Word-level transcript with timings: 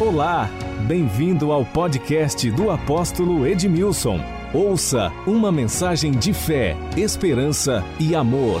Olá, 0.00 0.48
bem-vindo 0.86 1.50
ao 1.50 1.64
podcast 1.64 2.48
do 2.52 2.70
apóstolo 2.70 3.44
Edmilson. 3.44 4.20
Ouça 4.54 5.10
uma 5.26 5.50
mensagem 5.50 6.12
de 6.12 6.32
fé, 6.32 6.76
esperança 6.96 7.82
e 7.98 8.14
amor. 8.14 8.60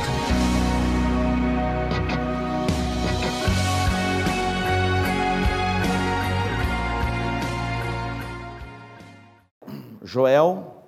Joel, 10.02 10.82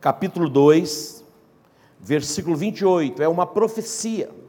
capítulo 0.00 0.48
2, 0.48 1.24
versículo 2.00 2.56
28, 2.56 3.22
é 3.22 3.28
uma 3.28 3.46
profecia. 3.46 4.41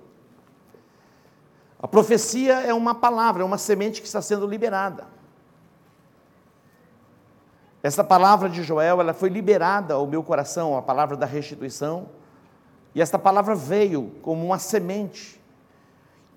A 1.84 1.88
profecia 1.88 2.62
é 2.62 2.74
uma 2.74 2.96
palavra, 2.96 3.44
é 3.44 3.46
uma 3.46 3.58
semente 3.58 4.00
que 4.00 4.08
está 4.08 4.22
sendo 4.22 4.48
liberada. 4.48 5.06
Essa 7.84 8.06
palavra 8.06 8.50
de 8.50 8.64
Joel, 8.64 9.02
ela 9.02 9.14
foi 9.14 9.28
liberada 9.28 9.96
ao 9.96 10.08
meu 10.08 10.24
coração, 10.24 10.78
a 10.78 10.82
palavra 10.82 11.18
da 11.18 11.26
restituição, 11.26 12.08
e 12.96 13.02
esta 13.02 13.20
palavra 13.20 13.54
veio 13.54 14.14
como 14.22 14.46
uma 14.46 14.58
semente. 14.60 15.42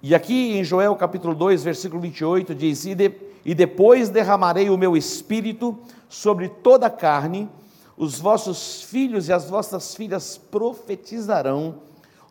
E 0.03 0.17
aqui 0.17 0.59
em 0.59 0.65
Joel 0.65 0.97
capítulo 0.97 1.33
2, 1.33 1.63
versículo 1.63 2.03
28, 2.03 2.53
diz: 2.53 2.85
E, 2.85 2.97
de, 2.97 3.13
e 3.45 3.55
depois 3.55 4.09
derramarei 4.09 4.69
o 4.69 4.77
meu 4.77 4.97
espírito 4.97 5.79
sobre 6.09 6.49
toda 6.49 6.89
a 6.89 6.91
carne, 6.91 7.49
os 7.97 8.19
vossos 8.19 8.83
filhos 8.83 9.29
e 9.29 9.33
as 9.33 9.49
vossas 9.49 9.95
filhas 9.95 10.37
profetizarão, 10.37 11.83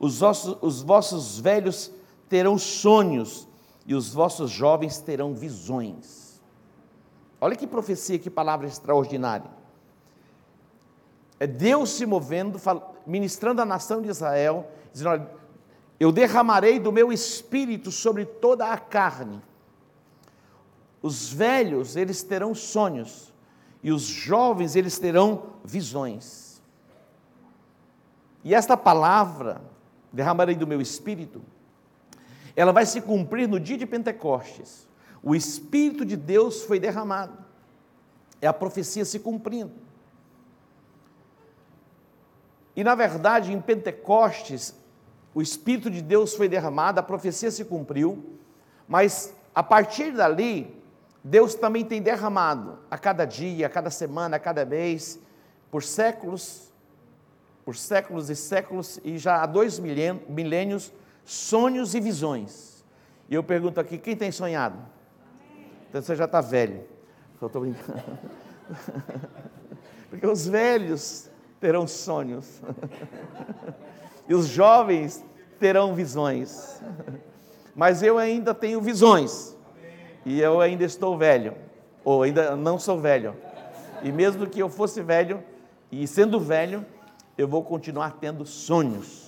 os 0.01 0.19
vossos, 0.19 0.57
os 0.61 0.81
vossos 0.81 1.39
velhos 1.39 1.94
terão 2.29 2.57
sonhos 2.57 3.47
e 3.85 3.93
os 3.93 4.13
vossos 4.13 4.49
jovens 4.49 4.99
terão 4.99 5.33
visões. 5.33 6.41
Olha 7.39 7.55
que 7.55 7.67
profecia, 7.67 8.17
que 8.17 8.29
palavra 8.29 8.67
extraordinária. 8.67 9.49
É 11.39 11.45
Deus 11.45 11.91
se 11.91 12.05
movendo, 12.05 12.59
ministrando 13.05 13.61
a 13.61 13.65
nação 13.65 14.01
de 14.01 14.09
Israel, 14.09 14.69
dizendo: 14.91 15.09
olha, 15.11 15.29
eu 15.99 16.11
derramarei 16.11 16.79
do 16.79 16.91
meu 16.91 17.11
espírito 17.11 17.91
sobre 17.91 18.25
toda 18.25 18.71
a 18.71 18.77
carne. 18.77 19.41
Os 21.01 21.31
velhos, 21.31 21.95
eles 21.95 22.23
terão 22.23 22.55
sonhos, 22.55 23.33
e 23.83 23.91
os 23.91 24.01
jovens, 24.01 24.75
eles 24.75 24.97
terão 24.97 25.43
visões. 25.63 26.61
E 28.43 28.55
esta 28.55 28.75
palavra, 28.75 29.61
derramarei 30.11 30.55
do 30.55 30.65
meu 30.65 30.81
espírito, 30.81 31.41
ela 32.55 32.71
vai 32.71 32.85
se 32.85 33.01
cumprir 33.01 33.47
no 33.47 33.59
dia 33.59 33.77
de 33.77 33.85
Pentecostes. 33.85 34.87
O 35.21 35.35
Espírito 35.35 36.05
de 36.05 36.15
Deus 36.15 36.63
foi 36.63 36.79
derramado. 36.79 37.37
É 38.41 38.47
a 38.47 38.53
profecia 38.53 39.03
se 39.03 39.19
cumprindo. 39.19 39.73
E 42.75 42.83
na 42.83 42.93
verdade, 42.93 43.51
em 43.51 43.59
Pentecostes, 43.59 44.75
o 45.33 45.41
Espírito 45.41 45.89
de 45.89 46.01
Deus 46.01 46.33
foi 46.33 46.47
derramado, 46.47 46.99
a 46.99 47.03
profecia 47.03 47.51
se 47.51 47.65
cumpriu, 47.65 48.37
mas 48.87 49.33
a 49.53 49.63
partir 49.63 50.11
dali, 50.11 50.81
Deus 51.23 51.55
também 51.55 51.83
tem 51.83 52.01
derramado 52.01 52.77
a 52.89 52.97
cada 52.97 53.25
dia, 53.25 53.67
a 53.67 53.69
cada 53.69 53.89
semana, 53.89 54.37
a 54.37 54.39
cada 54.39 54.63
mês, 54.65 55.19
por 55.71 55.81
séculos, 55.81 56.71
por 57.65 57.75
séculos 57.75 58.29
e 58.29 58.35
séculos, 58.35 58.99
e 59.03 59.17
já 59.17 59.41
há 59.41 59.45
dois 59.45 59.79
milênios, 59.79 60.93
sonhos 61.25 61.95
e 61.95 61.99
visões. 61.99 62.85
E 63.27 63.35
eu 63.35 63.43
pergunto 63.43 63.79
aqui: 63.79 63.97
quem 63.97 64.15
tem 64.15 64.31
sonhado? 64.31 64.77
Então 65.89 66.01
você 66.01 66.15
já 66.15 66.25
está 66.25 66.39
velho. 66.39 66.85
Eu 67.41 67.47
estou 67.47 67.61
brincando. 67.61 68.01
Porque 70.09 70.25
os 70.25 70.47
velhos 70.47 71.29
terão 71.59 71.87
sonhos, 71.87 72.61
e 74.29 74.33
os 74.33 74.47
jovens 74.47 75.23
terão 75.59 75.95
visões, 75.95 76.81
mas 77.75 78.03
eu 78.03 78.17
ainda 78.17 78.53
tenho 78.53 78.79
visões, 78.79 79.57
e 80.25 80.39
eu 80.39 80.61
ainda 80.61 80.83
estou 80.83 81.17
velho, 81.17 81.55
ou 82.03 82.23
ainda 82.23 82.55
não 82.55 82.77
sou 82.77 82.99
velho, 82.99 83.35
e 84.03 84.11
mesmo 84.11 84.47
que 84.47 84.59
eu 84.59 84.69
fosse 84.69 85.01
velho, 85.01 85.43
e 85.91 86.07
sendo 86.07 86.39
velho, 86.39 86.85
eu 87.37 87.47
vou 87.47 87.63
continuar 87.63 88.17
tendo 88.19 88.45
sonhos. 88.45 89.24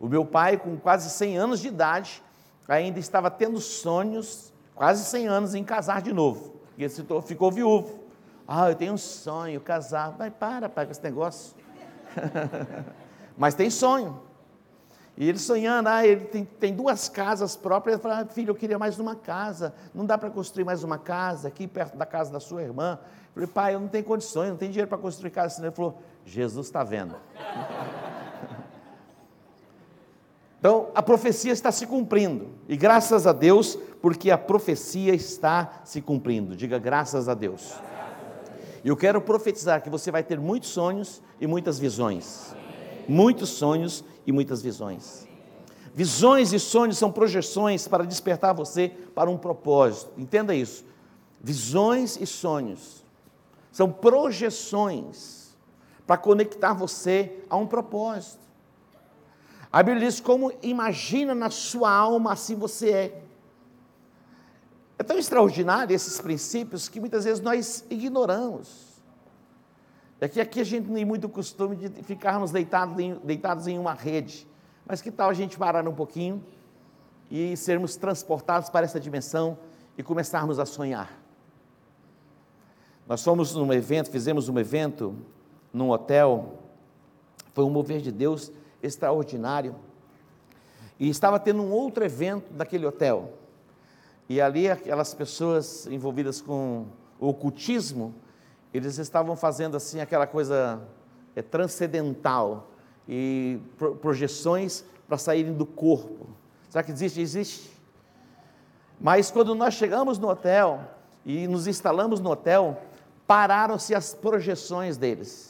O 0.00 0.08
meu 0.08 0.24
pai, 0.24 0.56
com 0.56 0.78
quase 0.78 1.10
100 1.10 1.36
anos 1.36 1.60
de 1.60 1.68
idade, 1.68 2.22
ainda 2.66 2.98
estava 2.98 3.30
tendo 3.30 3.60
sonhos, 3.60 4.50
quase 4.74 5.04
100 5.04 5.28
anos, 5.28 5.54
em 5.54 5.62
casar 5.62 6.00
de 6.00 6.12
novo. 6.12 6.58
E 6.78 6.84
ele 6.84 6.92
ficou 7.22 7.52
viúvo. 7.52 8.00
Ah, 8.48 8.70
eu 8.70 8.74
tenho 8.74 8.94
um 8.94 8.98
sonho, 8.98 9.60
casar. 9.60 10.12
Vai, 10.12 10.30
para, 10.30 10.70
para 10.70 10.86
com 10.86 10.92
esse 10.92 11.02
negócio. 11.02 11.54
Mas 13.36 13.54
tem 13.54 13.68
sonho. 13.68 14.22
E 15.16 15.28
ele 15.28 15.38
sonhando, 15.38 15.88
ah, 15.88 16.06
ele 16.06 16.24
tem, 16.24 16.44
tem 16.46 16.74
duas 16.74 17.08
casas 17.08 17.54
próprias. 17.54 17.94
Ele 17.94 18.02
fala, 18.02 18.20
ah, 18.20 18.24
filho, 18.24 18.50
eu 18.50 18.54
queria 18.54 18.78
mais 18.78 18.98
uma 18.98 19.14
casa. 19.14 19.74
Não 19.94 20.06
dá 20.06 20.16
para 20.16 20.30
construir 20.30 20.64
mais 20.64 20.82
uma 20.82 20.96
casa 20.96 21.48
aqui 21.48 21.66
perto 21.66 21.96
da 21.98 22.06
casa 22.06 22.32
da 22.32 22.40
sua 22.40 22.62
irmã. 22.62 22.98
Eu 23.02 23.34
falei, 23.34 23.48
pai, 23.48 23.74
eu 23.74 23.80
não 23.80 23.88
tenho 23.88 24.04
condições, 24.04 24.48
não 24.48 24.56
tenho 24.56 24.72
dinheiro 24.72 24.88
para 24.88 24.98
construir 24.98 25.30
casa. 25.30 25.60
Ele 25.60 25.70
falou, 25.70 26.00
Jesus 26.24 26.66
está 26.66 26.82
vendo. 26.82 27.14
Então, 30.60 30.88
a 30.94 31.00
profecia 31.00 31.52
está 31.52 31.72
se 31.72 31.86
cumprindo. 31.86 32.48
E 32.68 32.76
graças 32.76 33.26
a 33.26 33.32
Deus, 33.32 33.78
porque 34.02 34.30
a 34.30 34.36
profecia 34.36 35.14
está 35.14 35.80
se 35.84 36.02
cumprindo. 36.02 36.54
Diga 36.54 36.78
graças 36.78 37.30
a 37.30 37.34
Deus. 37.34 37.72
E 38.84 38.88
eu 38.88 38.96
quero 38.96 39.22
profetizar 39.22 39.82
que 39.82 39.88
você 39.88 40.10
vai 40.10 40.22
ter 40.22 40.38
muitos 40.38 40.68
sonhos 40.68 41.22
e 41.40 41.46
muitas 41.46 41.78
visões. 41.78 42.54
Muitos 43.08 43.48
sonhos 43.48 44.04
e 44.26 44.32
muitas 44.32 44.60
visões. 44.60 45.26
Visões 45.94 46.52
e 46.52 46.58
sonhos 46.58 46.98
são 46.98 47.10
projeções 47.10 47.88
para 47.88 48.04
despertar 48.04 48.54
você 48.54 48.90
para 49.14 49.30
um 49.30 49.38
propósito. 49.38 50.12
Entenda 50.18 50.54
isso. 50.54 50.84
Visões 51.42 52.18
e 52.20 52.26
sonhos 52.26 53.02
são 53.72 53.90
projeções 53.90 55.56
para 56.06 56.18
conectar 56.18 56.74
você 56.74 57.44
a 57.48 57.56
um 57.56 57.66
propósito. 57.66 58.49
A 59.72 59.82
Bíblia 59.82 60.06
diz: 60.06 60.20
como 60.20 60.52
imagina 60.62 61.34
na 61.34 61.50
sua 61.50 61.90
alma, 61.90 62.32
assim 62.32 62.56
você 62.56 62.90
é. 62.90 63.22
É 64.98 65.02
tão 65.02 65.18
extraordinário 65.18 65.94
esses 65.94 66.20
princípios 66.20 66.88
que 66.88 67.00
muitas 67.00 67.24
vezes 67.24 67.40
nós 67.40 67.84
ignoramos. 67.88 68.90
É 70.20 70.28
que 70.28 70.38
aqui 70.38 70.60
a 70.60 70.64
gente 70.64 70.92
tem 70.92 71.04
muito 71.04 71.26
costume 71.28 71.74
de 71.74 71.88
ficarmos 72.02 72.50
deitados 72.50 72.98
em, 72.98 73.14
deitados 73.24 73.66
em 73.66 73.78
uma 73.78 73.94
rede. 73.94 74.46
Mas 74.86 75.00
que 75.00 75.10
tal 75.10 75.30
a 75.30 75.34
gente 75.34 75.56
parar 75.56 75.86
um 75.88 75.94
pouquinho 75.94 76.44
e 77.30 77.56
sermos 77.56 77.96
transportados 77.96 78.68
para 78.68 78.84
essa 78.84 79.00
dimensão 79.00 79.56
e 79.96 80.02
começarmos 80.02 80.58
a 80.58 80.66
sonhar? 80.66 81.18
Nós 83.08 83.24
fomos 83.24 83.54
num 83.54 83.72
evento, 83.72 84.10
fizemos 84.10 84.50
um 84.50 84.58
evento 84.58 85.16
num 85.72 85.88
hotel, 85.90 86.58
foi 87.54 87.64
um 87.64 87.70
mover 87.70 88.02
de 88.02 88.12
Deus 88.12 88.52
extraordinário. 88.82 89.74
E 90.98 91.08
estava 91.08 91.38
tendo 91.38 91.62
um 91.62 91.70
outro 91.70 92.04
evento 92.04 92.52
naquele 92.54 92.86
hotel. 92.86 93.32
E 94.28 94.40
ali 94.40 94.70
aquelas 94.70 95.12
pessoas 95.14 95.86
envolvidas 95.86 96.40
com 96.40 96.86
o 97.18 97.28
ocultismo, 97.28 98.14
eles 98.72 98.98
estavam 98.98 99.34
fazendo 99.34 99.76
assim 99.76 100.00
aquela 100.00 100.26
coisa 100.26 100.80
é, 101.34 101.42
transcendental 101.42 102.68
e 103.08 103.58
pro, 103.76 103.96
projeções 103.96 104.84
para 105.08 105.18
saírem 105.18 105.52
do 105.52 105.66
corpo. 105.66 106.28
Será 106.68 106.84
que 106.84 106.92
existe? 106.92 107.20
Existe. 107.20 107.70
Mas 109.00 109.30
quando 109.30 109.54
nós 109.54 109.74
chegamos 109.74 110.18
no 110.18 110.28
hotel 110.28 110.80
e 111.24 111.48
nos 111.48 111.66
instalamos 111.66 112.20
no 112.20 112.30
hotel, 112.30 112.80
pararam-se 113.26 113.94
as 113.94 114.14
projeções 114.14 114.96
deles. 114.96 115.49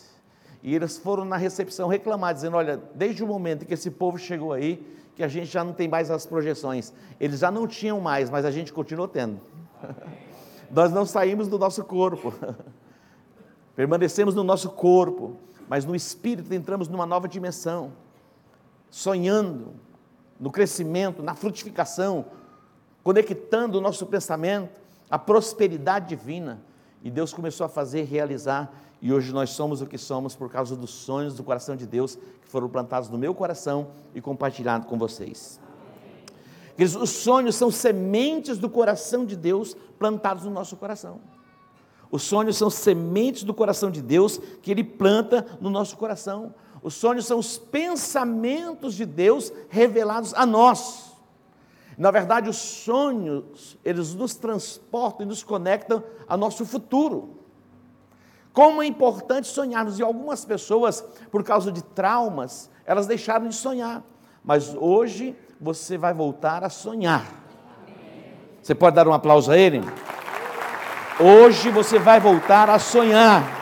E 0.62 0.74
eles 0.74 0.98
foram 0.98 1.24
na 1.24 1.36
recepção 1.36 1.88
reclamar, 1.88 2.34
dizendo: 2.34 2.56
Olha, 2.56 2.80
desde 2.94 3.24
o 3.24 3.26
momento 3.26 3.64
que 3.64 3.74
esse 3.74 3.90
povo 3.90 4.18
chegou 4.18 4.52
aí, 4.52 4.84
que 5.16 5.22
a 5.22 5.28
gente 5.28 5.46
já 5.46 5.64
não 5.64 5.72
tem 5.72 5.88
mais 5.88 6.10
as 6.10 6.26
projeções. 6.26 6.92
Eles 7.18 7.40
já 7.40 7.50
não 7.50 7.66
tinham 7.66 8.00
mais, 8.00 8.30
mas 8.30 8.44
a 8.44 8.50
gente 8.50 8.72
continuou 8.72 9.08
tendo. 9.08 9.40
Nós 10.70 10.92
não 10.92 11.04
saímos 11.04 11.48
do 11.48 11.58
nosso 11.58 11.82
corpo, 11.84 12.32
permanecemos 13.74 14.34
no 14.34 14.44
nosso 14.44 14.70
corpo, 14.70 15.36
mas 15.68 15.84
no 15.84 15.96
espírito 15.96 16.54
entramos 16.54 16.88
numa 16.88 17.06
nova 17.06 17.26
dimensão, 17.26 17.92
sonhando 18.90 19.74
no 20.38 20.50
crescimento, 20.50 21.22
na 21.22 21.34
frutificação, 21.34 22.26
conectando 23.02 23.78
o 23.78 23.80
nosso 23.80 24.06
pensamento 24.06 24.80
à 25.10 25.18
prosperidade 25.18 26.08
divina. 26.08 26.62
E 27.02 27.10
Deus 27.10 27.32
começou 27.32 27.66
a 27.66 27.68
fazer 27.68 28.04
realizar 28.04 28.72
e 29.02 29.12
hoje 29.12 29.32
nós 29.32 29.50
somos 29.50 29.80
o 29.80 29.86
que 29.86 29.96
somos 29.96 30.36
por 30.36 30.50
causa 30.50 30.76
dos 30.76 30.90
sonhos 30.90 31.34
do 31.34 31.42
coração 31.42 31.74
de 31.74 31.86
Deus 31.86 32.16
que 32.16 32.48
foram 32.48 32.68
plantados 32.68 33.08
no 33.08 33.16
meu 33.16 33.34
coração 33.34 33.88
e 34.14 34.20
compartilhados 34.20 34.86
com 34.86 34.98
vocês. 34.98 35.58
Os 36.78 37.10
sonhos 37.10 37.56
são 37.56 37.70
sementes 37.70 38.58
do 38.58 38.68
coração 38.68 39.24
de 39.24 39.36
Deus 39.36 39.76
plantados 39.98 40.44
no 40.44 40.50
nosso 40.50 40.76
coração. 40.76 41.20
Os 42.10 42.22
sonhos 42.22 42.56
são 42.56 42.68
sementes 42.68 43.44
do 43.44 43.54
coração 43.54 43.90
de 43.90 44.02
Deus 44.02 44.38
que 44.60 44.70
Ele 44.70 44.82
planta 44.84 45.46
no 45.60 45.70
nosso 45.70 45.96
coração. 45.96 46.54
Os 46.82 46.94
sonhos 46.94 47.26
são 47.26 47.38
os 47.38 47.56
pensamentos 47.56 48.94
de 48.94 49.06
Deus 49.06 49.52
revelados 49.68 50.34
a 50.34 50.44
nós. 50.44 51.12
Na 51.96 52.10
verdade, 52.10 52.48
os 52.48 52.56
sonhos, 52.56 53.78
eles 53.84 54.14
nos 54.14 54.34
transportam 54.34 55.26
e 55.26 55.28
nos 55.28 55.42
conectam 55.42 56.02
ao 56.26 56.38
nosso 56.38 56.64
futuro. 56.64 57.39
Como 58.52 58.82
é 58.82 58.86
importante 58.86 59.46
sonharmos, 59.46 59.98
e 59.98 60.02
algumas 60.02 60.44
pessoas, 60.44 61.04
por 61.30 61.44
causa 61.44 61.70
de 61.70 61.82
traumas, 61.82 62.68
elas 62.84 63.06
deixaram 63.06 63.48
de 63.48 63.54
sonhar. 63.54 64.02
Mas 64.44 64.74
hoje 64.74 65.36
você 65.60 65.96
vai 65.96 66.12
voltar 66.12 66.64
a 66.64 66.68
sonhar. 66.68 67.26
Você 68.62 68.74
pode 68.74 68.96
dar 68.96 69.06
um 69.06 69.12
aplauso 69.12 69.50
a 69.52 69.56
ele? 69.56 69.80
Hoje 71.18 71.70
você 71.70 71.98
vai 71.98 72.18
voltar 72.18 72.68
a 72.68 72.78
sonhar. 72.78 73.60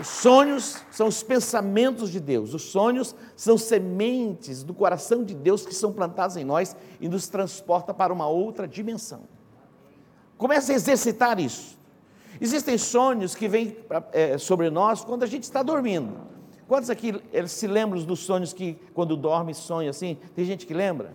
Os 0.00 0.08
sonhos 0.08 0.78
são 0.90 1.06
os 1.06 1.22
pensamentos 1.22 2.10
de 2.10 2.18
Deus, 2.18 2.54
os 2.54 2.62
sonhos 2.62 3.14
são 3.36 3.56
sementes 3.56 4.64
do 4.64 4.74
coração 4.74 5.22
de 5.22 5.34
Deus 5.34 5.64
que 5.64 5.74
são 5.74 5.92
plantadas 5.92 6.36
em 6.36 6.44
nós 6.44 6.74
e 7.00 7.08
nos 7.08 7.28
transporta 7.28 7.94
para 7.94 8.12
uma 8.12 8.26
outra 8.26 8.66
dimensão. 8.66 9.20
Comece 10.36 10.72
a 10.72 10.74
exercitar 10.74 11.38
isso. 11.38 11.78
Existem 12.42 12.76
sonhos 12.76 13.36
que 13.36 13.46
vêm 13.46 13.76
é, 14.10 14.36
sobre 14.36 14.68
nós 14.68 15.04
quando 15.04 15.22
a 15.22 15.28
gente 15.28 15.44
está 15.44 15.62
dormindo. 15.62 16.12
Quantos 16.66 16.90
aqui 16.90 17.14
se 17.46 17.68
lembram 17.68 18.02
dos 18.02 18.18
sonhos 18.18 18.52
que 18.52 18.76
quando 18.92 19.16
dorme 19.16 19.54
sonha 19.54 19.90
assim? 19.90 20.18
Tem 20.34 20.44
gente 20.44 20.66
que 20.66 20.74
lembra? 20.74 21.14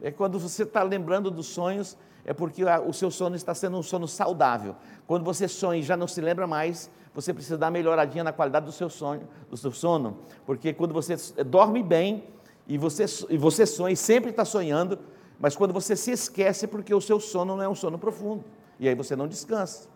É 0.00 0.10
quando 0.10 0.38
você 0.38 0.62
está 0.62 0.82
lembrando 0.82 1.30
dos 1.30 1.44
sonhos, 1.44 1.94
é 2.24 2.32
porque 2.32 2.64
o 2.64 2.92
seu 2.94 3.10
sono 3.10 3.36
está 3.36 3.54
sendo 3.54 3.76
um 3.76 3.82
sono 3.82 4.08
saudável. 4.08 4.74
Quando 5.06 5.26
você 5.26 5.46
sonha 5.46 5.78
e 5.78 5.82
já 5.82 5.94
não 5.94 6.08
se 6.08 6.22
lembra 6.22 6.46
mais, 6.46 6.90
você 7.14 7.34
precisa 7.34 7.58
dar 7.58 7.66
uma 7.66 7.72
melhoradinha 7.72 8.24
na 8.24 8.32
qualidade 8.32 8.64
do 8.64 8.72
seu 8.72 8.88
sonho, 8.88 9.28
do 9.50 9.58
seu 9.58 9.72
sono, 9.72 10.20
porque 10.46 10.72
quando 10.72 10.94
você 10.94 11.16
dorme 11.44 11.82
bem 11.82 12.24
e 12.66 12.78
você, 12.78 13.04
e 13.28 13.36
você 13.36 13.66
sonha 13.66 13.92
e 13.92 13.96
sempre 13.96 14.30
está 14.30 14.46
sonhando, 14.46 14.98
mas 15.38 15.54
quando 15.54 15.74
você 15.74 15.94
se 15.94 16.12
esquece 16.12 16.66
porque 16.66 16.94
o 16.94 17.00
seu 17.02 17.20
sono 17.20 17.56
não 17.56 17.62
é 17.62 17.68
um 17.68 17.74
sono 17.74 17.98
profundo, 17.98 18.42
e 18.80 18.88
aí 18.88 18.94
você 18.94 19.14
não 19.14 19.28
descansa. 19.28 19.94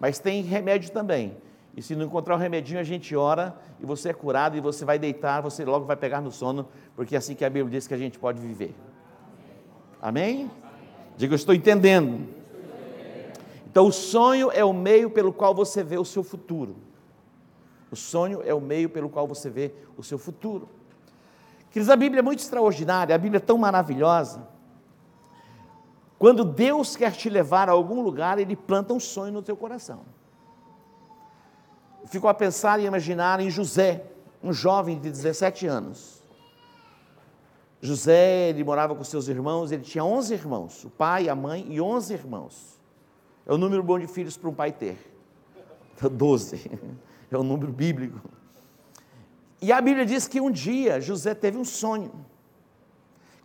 Mas 0.00 0.18
tem 0.18 0.42
remédio 0.42 0.90
também. 0.90 1.36
E 1.76 1.82
se 1.82 1.94
não 1.94 2.06
encontrar 2.06 2.34
o 2.34 2.38
remedinho, 2.38 2.80
a 2.80 2.82
gente 2.82 3.14
ora 3.14 3.54
e 3.78 3.86
você 3.86 4.08
é 4.08 4.12
curado 4.12 4.56
e 4.56 4.60
você 4.60 4.84
vai 4.84 4.98
deitar, 4.98 5.40
você 5.40 5.64
logo 5.64 5.84
vai 5.84 5.96
pegar 5.96 6.20
no 6.20 6.32
sono, 6.32 6.66
porque 6.96 7.14
é 7.14 7.18
assim 7.18 7.34
que 7.34 7.44
a 7.44 7.50
Bíblia 7.50 7.70
diz 7.70 7.86
que 7.86 7.94
a 7.94 7.98
gente 7.98 8.18
pode 8.18 8.40
viver. 8.40 8.74
Amém? 10.02 10.50
Diga, 11.16 11.34
eu 11.34 11.36
estou 11.36 11.54
entendendo. 11.54 12.26
Então, 13.70 13.86
o 13.86 13.92
sonho 13.92 14.50
é 14.52 14.64
o 14.64 14.72
meio 14.72 15.10
pelo 15.10 15.32
qual 15.32 15.54
você 15.54 15.84
vê 15.84 15.96
o 15.96 16.04
seu 16.04 16.24
futuro. 16.24 16.76
O 17.90 17.94
sonho 17.94 18.42
é 18.44 18.52
o 18.52 18.60
meio 18.60 18.88
pelo 18.88 19.08
qual 19.08 19.28
você 19.28 19.48
vê 19.48 19.72
o 19.96 20.02
seu 20.02 20.18
futuro. 20.18 20.68
Queridos, 21.70 21.88
a 21.88 21.94
Bíblia 21.94 22.18
é 22.18 22.22
muito 22.22 22.40
extraordinária, 22.40 23.14
a 23.14 23.18
Bíblia 23.18 23.36
é 23.36 23.40
tão 23.40 23.56
maravilhosa. 23.56 24.48
Quando 26.20 26.44
Deus 26.44 26.96
quer 26.96 27.12
te 27.12 27.30
levar 27.30 27.70
a 27.70 27.72
algum 27.72 28.02
lugar, 28.02 28.38
Ele 28.38 28.54
planta 28.54 28.92
um 28.92 29.00
sonho 29.00 29.32
no 29.32 29.40
teu 29.40 29.56
coração. 29.56 30.02
Ficou 32.04 32.28
a 32.28 32.34
pensar 32.34 32.78
e 32.78 32.84
imaginar 32.84 33.40
em 33.40 33.48
José, 33.48 34.04
um 34.42 34.52
jovem 34.52 35.00
de 35.00 35.10
17 35.10 35.66
anos. 35.66 36.22
José, 37.80 38.50
ele 38.50 38.62
morava 38.62 38.94
com 38.94 39.02
seus 39.02 39.28
irmãos, 39.28 39.72
ele 39.72 39.82
tinha 39.82 40.04
11 40.04 40.34
irmãos, 40.34 40.84
o 40.84 40.90
pai, 40.90 41.26
a 41.26 41.34
mãe 41.34 41.66
e 41.70 41.80
11 41.80 42.12
irmãos. 42.12 42.78
É 43.46 43.54
o 43.54 43.56
número 43.56 43.82
bom 43.82 43.98
de 43.98 44.06
filhos 44.06 44.36
para 44.36 44.50
um 44.50 44.54
pai 44.54 44.72
ter. 44.72 44.98
Doze. 46.12 46.70
É 47.30 47.38
o 47.38 47.42
número 47.42 47.72
bíblico. 47.72 48.28
E 49.62 49.72
a 49.72 49.80
Bíblia 49.80 50.04
diz 50.04 50.28
que 50.28 50.38
um 50.38 50.50
dia 50.50 51.00
José 51.00 51.34
teve 51.34 51.56
um 51.56 51.64
sonho. 51.64 52.12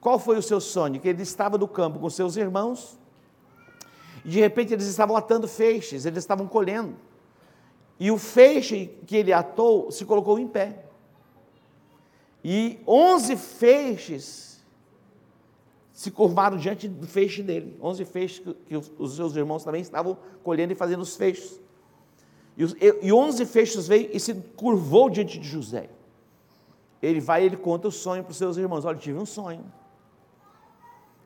Qual 0.05 0.19
foi 0.19 0.37
o 0.37 0.41
seu 0.43 0.61
sonho? 0.61 0.99
Que 0.99 1.07
ele 1.07 1.23
estava 1.23 1.57
no 1.57 1.67
campo 1.67 1.97
com 1.97 2.07
seus 2.11 2.37
irmãos, 2.37 2.95
e 4.23 4.29
de 4.29 4.39
repente 4.39 4.71
eles 4.71 4.85
estavam 4.85 5.17
atando 5.17 5.47
feixes, 5.47 6.05
eles 6.05 6.19
estavam 6.19 6.45
colhendo. 6.45 6.95
E 7.99 8.11
o 8.11 8.17
feixe 8.19 8.91
que 9.07 9.15
ele 9.15 9.33
atou 9.33 9.89
se 9.89 10.05
colocou 10.05 10.37
em 10.37 10.47
pé. 10.47 10.85
E 12.43 12.77
onze 12.85 13.35
feixes 13.35 14.63
se 15.91 16.11
curvaram 16.11 16.55
diante 16.55 16.87
do 16.87 17.07
feixe 17.07 17.41
dele. 17.41 17.75
Onze 17.81 18.05
feixes 18.05 18.37
que, 18.37 18.53
que 18.53 18.77
os, 18.77 19.15
seus 19.15 19.35
irmãos 19.35 19.63
também 19.63 19.81
estavam 19.81 20.19
colhendo 20.43 20.71
e 20.71 20.75
fazendo 20.75 21.01
os 21.01 21.15
feixes. 21.15 21.59
E, 22.55 23.11
onze 23.11 23.43
feixes 23.43 23.87
veio 23.87 24.11
e 24.13 24.19
se 24.19 24.35
curvou 24.55 25.09
diante 25.09 25.39
de 25.39 25.47
José. 25.47 25.89
Ele 27.01 27.19
vai 27.19 27.41
e 27.41 27.47
ele 27.47 27.57
conta 27.57 27.87
o 27.87 27.91
sonho 27.91 28.23
para 28.23 28.29
os 28.29 28.37
seus 28.37 28.55
irmãos. 28.55 28.85
Olha, 28.85 28.99
tive 28.99 29.17
um 29.17 29.25
sonho. 29.25 29.65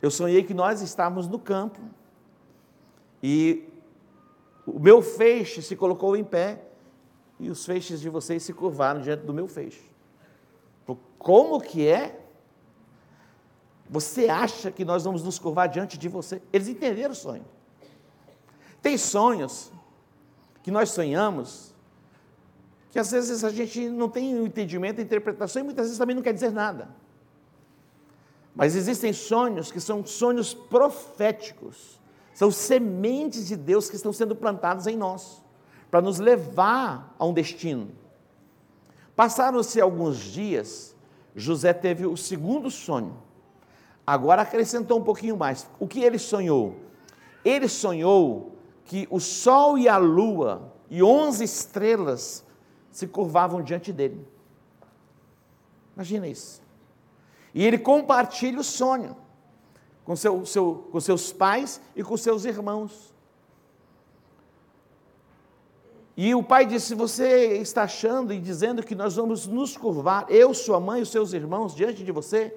Eu 0.02 0.10
sonhei 0.10 0.44
que 0.44 0.54
nós 0.54 0.82
estávamos 0.82 1.28
no 1.28 1.38
campo 1.38 1.80
e 3.22 3.68
o 4.66 4.80
meu 4.80 5.02
feixe 5.02 5.62
se 5.62 5.76
colocou 5.76 6.16
em 6.16 6.24
pé 6.24 6.64
e 7.40 7.50
os 7.50 7.66
feixes 7.66 8.00
de 8.00 8.10
vocês 8.10 8.44
se 8.44 8.54
curvaram 8.54 9.02
diante 9.02 9.26
do 9.26 9.34
meu 9.34 9.48
feixe. 9.48 9.82
Como 11.18 11.60
que 11.60 11.86
é 11.86 12.20
você 13.90 14.30
acha 14.30 14.72
que 14.72 14.86
nós 14.86 15.04
vamos 15.04 15.24
nos 15.24 15.40
curvar 15.40 15.68
diante 15.68 15.98
de 15.98 16.08
você? 16.08 16.42
Eles 16.54 16.68
entenderam 16.68 17.12
o 17.12 17.16
sonho. 17.16 17.46
Tem 18.82 18.98
sonhos 18.98 19.72
que 20.62 20.70
nós 20.70 20.92
sonhamos 20.92 21.74
que 22.92 23.00
às 23.00 23.12
vezes 23.12 23.44
a 23.44 23.50
gente 23.50 23.88
não 23.90 24.10
tem 24.10 24.40
o 24.40 24.46
entendimento, 24.46 25.00
a 25.00 25.04
interpretação 25.04 25.62
e 25.62 25.66
muitas 25.66 25.86
vezes 25.86 25.98
também 25.98 26.16
não 26.16 26.24
quer 26.24 26.34
dizer 26.34 26.52
nada. 26.52 26.90
Mas 28.60 28.76
existem 28.76 29.14
sonhos 29.14 29.72
que 29.72 29.80
são 29.80 30.06
sonhos 30.06 30.54
proféticos, 30.54 31.98
são 32.34 32.52
sementes 32.52 33.48
de 33.48 33.56
Deus 33.56 33.90
que 33.90 33.96
estão 33.96 34.12
sendo 34.12 34.36
plantadas 34.36 34.86
em 34.86 34.98
nós, 34.98 35.42
para 35.90 36.02
nos 36.02 36.20
levar 36.20 37.16
a 37.18 37.26
um 37.26 37.34
destino. 37.34 37.90
Passaram-se 39.16 39.80
alguns 39.80 40.18
dias, 40.18 40.94
José 41.34 41.72
teve 41.72 42.06
o 42.06 42.18
segundo 42.18 42.70
sonho. 42.70 43.18
Agora 44.06 44.42
acrescentou 44.42 45.00
um 45.00 45.04
pouquinho 45.06 45.38
mais. 45.38 45.66
O 45.80 45.88
que 45.88 46.04
ele 46.04 46.20
sonhou? 46.20 46.76
Ele 47.46 47.70
sonhou 47.70 48.58
que 48.84 49.08
o 49.10 49.22
sol 49.22 49.78
e 49.78 49.88
a 49.88 49.96
lua 49.96 50.74
e 50.90 51.02
onze 51.02 51.46
estrelas 51.46 52.44
se 52.92 53.08
curvavam 53.08 53.64
diante 53.64 53.94
dele. 53.94 54.28
Imagina 55.96 56.28
isso. 56.28 56.68
E 57.54 57.66
ele 57.66 57.78
compartilha 57.78 58.60
o 58.60 58.64
sonho 58.64 59.16
com, 60.04 60.16
seu, 60.16 60.46
seu, 60.46 60.88
com 60.92 61.00
seus 61.00 61.32
pais 61.32 61.82
e 61.96 62.04
com 62.04 62.16
seus 62.18 62.46
irmãos. 62.46 63.14
E 66.18 66.36
o 66.36 66.44
pai 66.44 66.66
disse: 66.66 66.94
Você 66.96 67.58
está 67.58 67.84
achando 67.84 68.34
e 68.34 68.40
dizendo 68.40 68.84
que 68.84 68.94
nós 68.94 69.16
vamos 69.16 69.48
nos 69.48 69.78
curvar, 69.78 70.26
eu, 70.28 70.54
sua 70.54 70.80
mãe 70.80 71.00
e 71.00 71.04
os 71.04 71.12
seus 71.12 71.32
irmãos, 71.32 71.74
diante 71.74 72.04
de 72.04 72.12
você? 72.12 72.54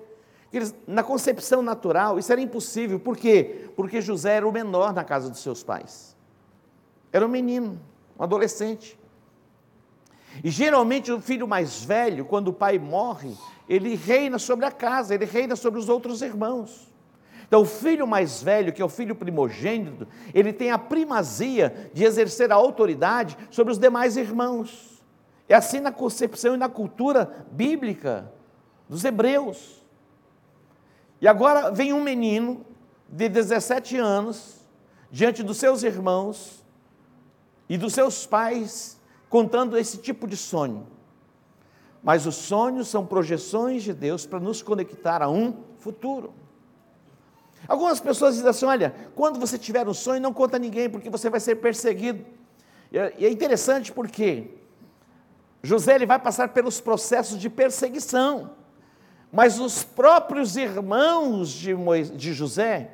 Na 0.86 1.02
concepção 1.02 1.62
natural, 1.62 2.18
isso 2.18 2.32
era 2.32 2.40
impossível. 2.40 2.98
Por 2.98 3.16
quê? 3.16 3.70
Porque 3.76 4.00
José 4.00 4.34
era 4.36 4.48
o 4.48 4.52
menor 4.52 4.92
na 4.92 5.04
casa 5.04 5.30
dos 5.30 5.38
seus 5.38 5.62
pais. 5.62 6.16
Era 7.12 7.24
um 7.24 7.28
menino, 7.28 7.80
um 8.18 8.22
adolescente. 8.24 8.98
E 10.42 10.50
geralmente 10.50 11.12
o 11.12 11.20
filho 11.20 11.46
mais 11.46 11.84
velho, 11.84 12.24
quando 12.24 12.48
o 12.48 12.52
pai 12.52 12.78
morre, 12.78 13.34
ele 13.68 13.94
reina 13.94 14.38
sobre 14.38 14.66
a 14.66 14.70
casa, 14.70 15.14
ele 15.14 15.24
reina 15.24 15.56
sobre 15.56 15.78
os 15.78 15.88
outros 15.88 16.22
irmãos. 16.22 16.92
Então, 17.46 17.60
o 17.60 17.66
filho 17.66 18.06
mais 18.06 18.42
velho, 18.42 18.72
que 18.72 18.80
é 18.80 18.84
o 18.84 18.88
filho 18.88 19.14
primogênito, 19.14 20.08
ele 20.32 20.52
tem 20.52 20.70
a 20.70 20.78
primazia 20.78 21.90
de 21.92 22.02
exercer 22.02 22.50
a 22.50 22.54
autoridade 22.54 23.36
sobre 23.50 23.72
os 23.72 23.78
demais 23.78 24.16
irmãos. 24.16 25.02
É 25.48 25.54
assim 25.54 25.80
na 25.80 25.92
concepção 25.92 26.54
e 26.54 26.56
na 26.56 26.68
cultura 26.68 27.44
bíblica 27.50 28.32
dos 28.88 29.04
hebreus. 29.04 29.84
E 31.20 31.28
agora 31.28 31.70
vem 31.70 31.92
um 31.92 32.02
menino 32.02 32.64
de 33.06 33.28
17 33.28 33.98
anos, 33.98 34.66
diante 35.10 35.42
dos 35.42 35.58
seus 35.58 35.82
irmãos 35.82 36.64
e 37.68 37.76
dos 37.76 37.92
seus 37.92 38.24
pais, 38.24 38.98
contando 39.28 39.76
esse 39.76 39.98
tipo 39.98 40.26
de 40.26 40.38
sonho. 40.38 40.86
Mas 42.02 42.26
os 42.26 42.34
sonhos 42.34 42.88
são 42.88 43.06
projeções 43.06 43.82
de 43.82 43.92
Deus 43.92 44.26
para 44.26 44.40
nos 44.40 44.60
conectar 44.60 45.22
a 45.22 45.30
um 45.30 45.54
futuro. 45.78 46.32
Algumas 47.68 48.00
pessoas 48.00 48.34
dizem 48.34 48.50
assim: 48.50 48.66
olha, 48.66 48.94
quando 49.14 49.38
você 49.38 49.56
tiver 49.56 49.86
um 49.86 49.94
sonho, 49.94 50.20
não 50.20 50.32
conta 50.32 50.56
a 50.56 50.58
ninguém, 50.58 50.90
porque 50.90 51.08
você 51.08 51.30
vai 51.30 51.38
ser 51.38 51.56
perseguido. 51.56 52.24
E 52.90 52.98
é 52.98 53.30
interessante 53.30 53.92
porque 53.92 54.50
José 55.62 55.94
ele 55.94 56.06
vai 56.06 56.18
passar 56.18 56.48
pelos 56.48 56.80
processos 56.80 57.38
de 57.38 57.48
perseguição. 57.48 58.50
Mas 59.30 59.58
os 59.58 59.82
próprios 59.82 60.56
irmãos 60.56 61.50
de, 61.50 61.74
Moisés, 61.74 62.14
de 62.18 62.34
José, 62.34 62.90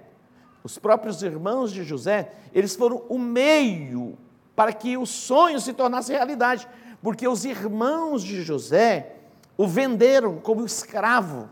os 0.63 0.79
próprios 0.79 1.23
irmãos 1.23 1.73
de 1.73 1.83
José, 1.83 2.33
eles 2.55 2.77
foram 2.77 3.03
o 3.09 3.19
meio 3.19 4.17
para 4.55 4.73
que 4.73 4.97
o 4.97 5.07
sonho 5.07 5.61
se 5.61 5.73
tornasse 5.73 6.13
realidade, 6.13 6.69
porque 7.03 7.27
os 7.27 7.45
irmãos 7.45 8.23
de 8.23 8.43
José 8.43 9.17
o 9.57 9.67
venderam 9.67 10.39
como 10.39 10.65
escravo, 10.65 11.49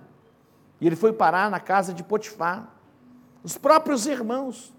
e 0.80 0.86
ele 0.86 0.96
foi 0.96 1.12
parar 1.12 1.50
na 1.50 1.58
casa 1.58 1.92
de 1.92 2.04
Potifar. 2.04 2.68
Os 3.42 3.56
próprios 3.56 4.06
irmãos. 4.06 4.74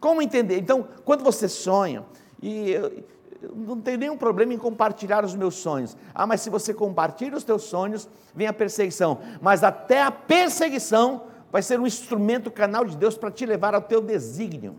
Como 0.00 0.22
entender? 0.22 0.58
Então, 0.58 0.86
quando 1.04 1.24
você 1.24 1.48
sonha, 1.48 2.04
e 2.40 2.70
eu, 2.70 3.04
eu 3.42 3.54
não 3.54 3.80
tenho 3.80 3.98
nenhum 3.98 4.16
problema 4.16 4.54
em 4.54 4.58
compartilhar 4.58 5.24
os 5.24 5.34
meus 5.34 5.56
sonhos. 5.56 5.96
Ah, 6.14 6.26
mas 6.26 6.40
se 6.40 6.50
você 6.50 6.72
compartilha 6.72 7.36
os 7.36 7.44
teus 7.44 7.64
sonhos, 7.64 8.08
vem 8.34 8.46
a 8.46 8.52
perseguição. 8.52 9.18
Mas 9.40 9.64
até 9.64 10.02
a 10.02 10.10
perseguição 10.10 11.24
vai 11.50 11.62
ser 11.62 11.78
um 11.78 11.86
instrumento, 11.86 12.50
canal 12.50 12.84
de 12.84 12.96
Deus 12.96 13.16
para 13.16 13.30
te 13.30 13.44
levar 13.44 13.74
ao 13.74 13.82
teu 13.82 14.00
desígnio. 14.00 14.74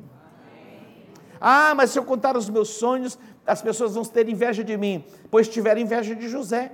Ah, 1.39 1.73
mas 1.75 1.91
se 1.91 1.99
eu 1.99 2.03
contar 2.03 2.35
os 2.35 2.49
meus 2.49 2.69
sonhos, 2.69 3.19
as 3.45 3.61
pessoas 3.61 3.95
vão 3.95 4.03
ter 4.03 4.27
inveja 4.27 4.63
de 4.63 4.75
mim, 4.77 5.03
pois 5.29 5.47
tiveram 5.47 5.81
inveja 5.81 6.15
de 6.15 6.27
José. 6.27 6.71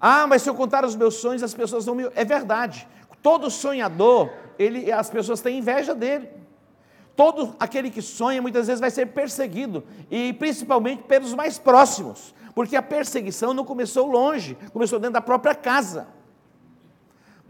Ah, 0.00 0.26
mas 0.26 0.42
se 0.42 0.50
eu 0.50 0.54
contar 0.54 0.84
os 0.84 0.94
meus 0.94 1.14
sonhos, 1.14 1.42
as 1.42 1.54
pessoas 1.54 1.84
vão 1.84 1.94
me. 1.94 2.10
É 2.14 2.24
verdade. 2.24 2.86
Todo 3.22 3.50
sonhador, 3.50 4.30
ele, 4.58 4.90
as 4.92 5.10
pessoas 5.10 5.40
têm 5.40 5.58
inveja 5.58 5.94
dele. 5.94 6.28
Todo 7.16 7.56
aquele 7.58 7.90
que 7.90 8.00
sonha 8.00 8.40
muitas 8.40 8.68
vezes 8.68 8.80
vai 8.80 8.92
ser 8.92 9.06
perseguido, 9.06 9.82
e 10.08 10.32
principalmente 10.32 11.02
pelos 11.02 11.34
mais 11.34 11.58
próximos, 11.58 12.32
porque 12.54 12.76
a 12.76 12.82
perseguição 12.82 13.52
não 13.52 13.64
começou 13.64 14.06
longe, 14.06 14.56
começou 14.72 15.00
dentro 15.00 15.14
da 15.14 15.20
própria 15.20 15.52
casa. 15.52 16.06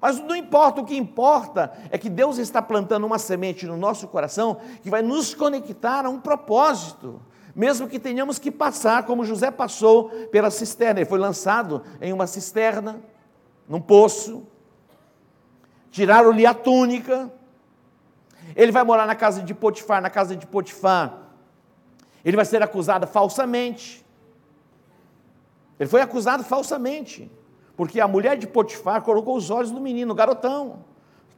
Mas 0.00 0.20
não 0.20 0.36
importa, 0.36 0.80
o 0.80 0.84
que 0.84 0.96
importa 0.96 1.72
é 1.90 1.98
que 1.98 2.08
Deus 2.08 2.38
está 2.38 2.62
plantando 2.62 3.04
uma 3.04 3.18
semente 3.18 3.66
no 3.66 3.76
nosso 3.76 4.06
coração 4.06 4.58
que 4.82 4.88
vai 4.88 5.02
nos 5.02 5.34
conectar 5.34 6.06
a 6.06 6.08
um 6.08 6.20
propósito, 6.20 7.20
mesmo 7.54 7.88
que 7.88 7.98
tenhamos 7.98 8.38
que 8.38 8.50
passar, 8.50 9.04
como 9.04 9.24
José 9.24 9.50
passou 9.50 10.10
pela 10.30 10.50
cisterna, 10.50 11.00
ele 11.00 11.08
foi 11.08 11.18
lançado 11.18 11.82
em 12.00 12.12
uma 12.12 12.28
cisterna, 12.28 13.00
num 13.68 13.80
poço, 13.80 14.46
tiraram-lhe 15.90 16.46
a 16.46 16.54
túnica, 16.54 17.32
ele 18.54 18.70
vai 18.70 18.84
morar 18.84 19.06
na 19.06 19.16
casa 19.16 19.42
de 19.42 19.52
Potifar, 19.52 20.00
na 20.00 20.10
casa 20.10 20.36
de 20.36 20.46
Potifar, 20.46 21.18
ele 22.24 22.36
vai 22.36 22.44
ser 22.44 22.62
acusado 22.62 23.04
falsamente, 23.08 24.06
ele 25.80 25.88
foi 25.88 26.00
acusado 26.00 26.44
falsamente, 26.44 27.28
porque 27.78 28.00
a 28.00 28.08
mulher 28.08 28.36
de 28.36 28.44
Potifar 28.48 29.02
colocou 29.02 29.36
os 29.36 29.50
olhos 29.50 29.70
no 29.70 29.80
menino, 29.80 30.12
garotão, 30.12 30.84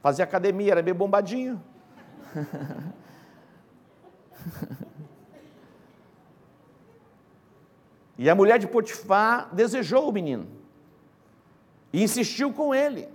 fazia 0.01 0.25
academia, 0.25 0.71
era 0.71 0.81
bem 0.81 0.91
bombadinho. 0.91 1.61
E 8.17 8.27
a 8.27 8.33
mulher 8.33 8.57
de 8.57 8.65
Potifar 8.65 9.53
desejou 9.53 10.09
o 10.09 10.11
menino 10.11 10.47
e 11.93 12.01
insistiu 12.01 12.51
com 12.51 12.73
ele. 12.73 13.07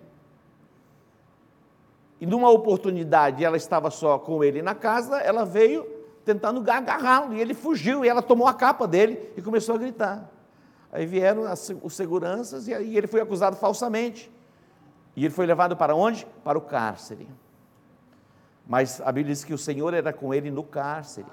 E 2.20 2.26
numa 2.26 2.48
oportunidade, 2.48 3.44
ela 3.44 3.56
estava 3.56 3.90
só 3.90 4.20
com 4.20 4.44
ele 4.44 4.62
na 4.62 4.74
casa, 4.74 5.18
ela 5.18 5.44
veio 5.44 5.84
tentando 6.24 6.60
agarrá-lo, 6.70 7.34
e 7.34 7.40
ele 7.40 7.54
fugiu, 7.54 8.04
e 8.04 8.08
ela 8.08 8.22
tomou 8.22 8.46
a 8.46 8.54
capa 8.54 8.86
dele 8.86 9.32
e 9.36 9.42
começou 9.42 9.74
a 9.74 9.78
gritar. 9.78 10.30
Aí 10.96 11.04
vieram 11.04 11.44
as, 11.44 11.70
os 11.82 11.94
seguranças, 11.94 12.68
e 12.68 12.72
aí 12.72 12.96
ele 12.96 13.06
foi 13.06 13.20
acusado 13.20 13.54
falsamente. 13.54 14.32
E 15.14 15.26
ele 15.26 15.34
foi 15.34 15.44
levado 15.44 15.76
para 15.76 15.94
onde? 15.94 16.26
Para 16.42 16.56
o 16.56 16.60
cárcere. 16.62 17.28
Mas 18.66 18.98
a 19.02 19.12
Bíblia 19.12 19.34
diz 19.34 19.44
que 19.44 19.52
o 19.52 19.58
Senhor 19.58 19.92
era 19.92 20.10
com 20.10 20.32
ele 20.32 20.50
no 20.50 20.64
cárcere. 20.64 21.26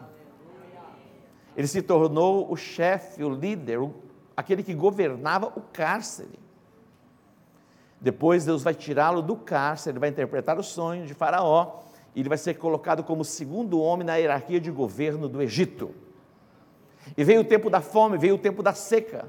Ele 1.56 1.66
se 1.66 1.82
tornou 1.82 2.52
o 2.52 2.58
chefe, 2.58 3.24
o 3.24 3.30
líder, 3.30 3.80
o, 3.80 3.96
aquele 4.36 4.64
que 4.64 4.74
governava 4.74 5.48
o 5.56 5.62
cárcere. 5.62 6.38
Depois 8.02 8.44
Deus 8.44 8.64
vai 8.64 8.76
tirá-lo 8.76 9.22
do 9.22 9.38
cárcere, 9.38 9.94
ele 9.94 10.02
vai 10.02 10.10
interpretar 10.10 10.60
o 10.60 10.64
sonho 10.64 11.06
de 11.06 11.14
Faraó, 11.14 11.80
e 12.14 12.20
ele 12.20 12.28
vai 12.28 12.38
ser 12.38 12.56
colocado 12.56 13.02
como 13.02 13.24
segundo 13.24 13.80
homem 13.80 14.06
na 14.06 14.18
hierarquia 14.18 14.60
de 14.60 14.70
governo 14.70 15.30
do 15.30 15.42
Egito. 15.42 15.96
E 17.16 17.24
veio 17.24 17.40
o 17.40 17.46
tempo 17.46 17.70
da 17.70 17.80
fome, 17.80 18.18
veio 18.18 18.36
o 18.36 18.38
tempo 18.38 18.62
da 18.62 18.74
seca. 18.74 19.26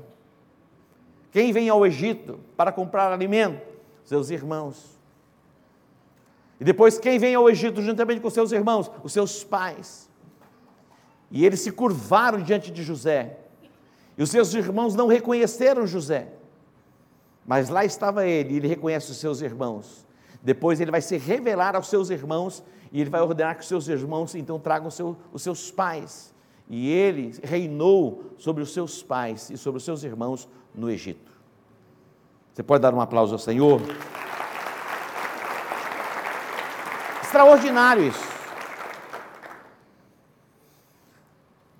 Quem 1.34 1.52
vem 1.52 1.68
ao 1.68 1.84
Egito 1.84 2.38
para 2.56 2.70
comprar 2.70 3.12
alimento? 3.12 3.60
Seus 4.04 4.30
irmãos. 4.30 4.96
E 6.60 6.64
depois, 6.64 6.96
quem 6.96 7.18
vem 7.18 7.34
ao 7.34 7.50
Egito 7.50 7.82
juntamente 7.82 8.20
com 8.20 8.30
seus 8.30 8.52
irmãos? 8.52 8.88
Os 9.02 9.12
seus 9.12 9.42
pais. 9.42 10.08
E 11.32 11.44
eles 11.44 11.58
se 11.58 11.72
curvaram 11.72 12.40
diante 12.40 12.70
de 12.70 12.84
José. 12.84 13.36
E 14.16 14.22
os 14.22 14.30
seus 14.30 14.54
irmãos 14.54 14.94
não 14.94 15.08
reconheceram 15.08 15.88
José. 15.88 16.28
Mas 17.44 17.68
lá 17.68 17.84
estava 17.84 18.24
ele, 18.24 18.54
e 18.54 18.56
ele 18.58 18.68
reconhece 18.68 19.10
os 19.10 19.16
seus 19.16 19.40
irmãos. 19.40 20.06
Depois 20.40 20.80
ele 20.80 20.92
vai 20.92 21.00
se 21.00 21.18
revelar 21.18 21.74
aos 21.74 21.88
seus 21.88 22.10
irmãos, 22.10 22.62
e 22.92 23.00
ele 23.00 23.10
vai 23.10 23.20
ordenar 23.20 23.56
que 23.56 23.62
os 23.62 23.66
seus 23.68 23.88
irmãos 23.88 24.36
então 24.36 24.60
tragam 24.60 24.88
seu, 24.88 25.16
os 25.32 25.42
seus 25.42 25.68
pais. 25.68 26.32
E 26.70 26.88
ele 26.88 27.36
reinou 27.42 28.22
sobre 28.38 28.62
os 28.62 28.72
seus 28.72 29.02
pais 29.02 29.50
e 29.50 29.58
sobre 29.58 29.78
os 29.78 29.84
seus 29.84 30.04
irmãos 30.04 30.48
no 30.74 30.90
Egito. 30.90 31.32
Você 32.52 32.62
pode 32.62 32.82
dar 32.82 32.94
um 32.94 33.00
aplauso 33.00 33.34
ao 33.34 33.38
Senhor? 33.38 33.80
Extraordinário 37.22 38.04
isso. 38.04 38.34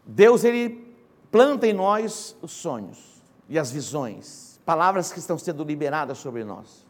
Deus 0.05 0.45
ele 0.45 0.97
planta 1.31 1.67
em 1.67 1.73
nós 1.73 2.37
os 2.41 2.53
sonhos 2.53 3.23
e 3.49 3.59
as 3.59 3.71
visões, 3.71 4.61
palavras 4.65 5.13
que 5.13 5.19
estão 5.19 5.37
sendo 5.37 5.65
liberadas 5.65 6.19
sobre 6.19 6.45
nós. 6.45 6.87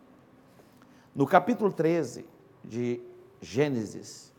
No 1.15 1.27
capítulo 1.27 1.73
13 1.73 2.27
de 2.63 3.01
Gênesis, 3.41 4.33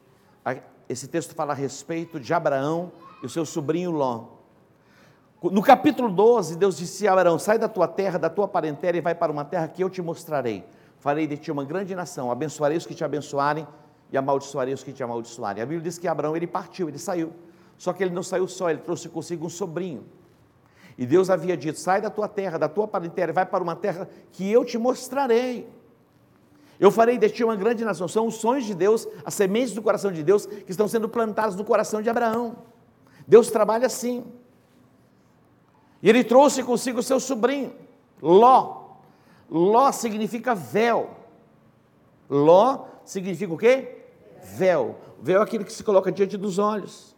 esse 0.88 1.07
texto 1.07 1.34
fala 1.34 1.53
a 1.53 1.55
respeito 1.55 2.19
de 2.19 2.34
Abraão 2.34 2.91
e 3.24 3.25
o 3.25 3.29
seu 3.29 3.45
sobrinho 3.45 3.91
Ló. 3.91 4.35
No 5.52 5.62
capítulo 5.62 6.10
12, 6.10 6.56
Deus 6.56 6.78
disse 6.78 7.08
a 7.08 7.14
Abraão: 7.14 7.38
Sai 7.38 7.60
da 7.60 7.68
tua 7.68 7.88
terra, 7.88 8.18
da 8.18 8.30
tua 8.30 8.48
parentela 8.48 8.98
e 8.98 9.02
vai 9.02 9.14
para 9.14 9.32
uma 9.32 9.46
terra 9.46 9.68
que 9.68 9.84
eu 9.84 9.90
te 9.90 10.02
mostrarei. 10.02 10.64
Farei 10.98 11.28
de 11.28 11.38
ti 11.38 11.52
uma 11.52 11.64
grande 11.64 11.94
nação, 11.94 12.32
abençoarei 12.32 12.78
os 12.78 12.86
que 12.86 12.96
te 12.96 13.04
abençoarem 13.04 13.68
e 14.12 14.18
amaldiçoarei 14.18 14.74
os 14.74 14.84
que 14.84 14.92
te 14.92 15.04
amaldiçoarem. 15.04 15.62
A 15.62 15.66
Bíblia 15.66 15.84
diz 15.84 15.98
que 15.98 16.08
Abraão 16.08 16.36
ele 16.36 16.48
partiu, 16.48 16.88
ele 16.88 16.98
saiu. 16.98 17.32
Só 17.78 17.94
que 17.94 18.04
ele 18.04 18.14
não 18.14 18.24
saiu 18.24 18.48
só, 18.48 18.70
ele 18.70 18.80
trouxe 18.80 19.10
consigo 19.10 19.46
um 19.46 19.50
sobrinho. 19.50 20.06
E 20.98 21.06
Deus 21.06 21.30
havia 21.30 21.56
dito: 21.56 21.80
sai 21.80 22.02
da 22.02 22.10
tua 22.10 22.28
terra, 22.28 22.58
da 22.58 22.70
tua 22.70 22.88
parentela, 22.88 23.34
vai 23.34 23.46
para 23.46 23.64
uma 23.64 23.75
terra 23.75 24.10
que 24.32 24.50
eu 24.50 24.66
te 24.66 24.78
mostrarei. 24.78 25.70
Eu 26.80 26.92
farei 26.92 27.18
de 27.18 27.30
ti 27.30 27.44
uma 27.44 27.56
grande 27.56 27.86
nação. 27.86 28.08
São 28.08 28.28
os 28.28 28.36
sonhos 28.36 28.66
de 28.66 28.74
Deus, 28.74 29.08
as 29.24 29.34
sementes 29.34 29.74
do 29.74 29.82
coração 29.82 30.12
de 30.12 30.24
Deus 30.24 30.46
que 30.46 30.72
estão 30.72 30.88
sendo 30.88 31.08
plantadas 31.08 31.56
no 31.56 31.64
coração 31.64 32.02
de 32.02 32.10
Abraão. 32.10 32.58
Deus 33.28 33.52
trabalha 33.52 33.86
assim. 33.86 34.25
E 36.02 36.10
ele 36.10 36.24
trouxe 36.24 36.64
consigo 36.64 37.02
seu 37.02 37.20
sobrinho, 37.20 37.74
Ló. 38.22 38.84
Ló 39.50 39.92
significa 39.92 40.56
véu. 40.56 41.12
Ló 42.30 42.86
significa 43.04 43.54
o 43.54 43.58
quê? 43.58 44.06
Véu. 44.44 44.96
Véu 45.22 45.42
é 45.42 45.44
aquilo 45.44 45.66
que 45.66 45.74
se 45.74 45.84
coloca 45.84 46.12
diante 46.12 46.38
dos 46.38 46.60
olhos 46.60 47.16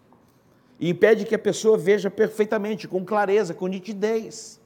e 0.79 0.89
impede 0.89 1.25
que 1.25 1.35
a 1.35 1.39
pessoa 1.39 1.77
veja 1.77 2.09
perfeitamente, 2.09 2.87
com 2.87 3.03
clareza, 3.03 3.53
com 3.53 3.67
nitidez. 3.67 4.59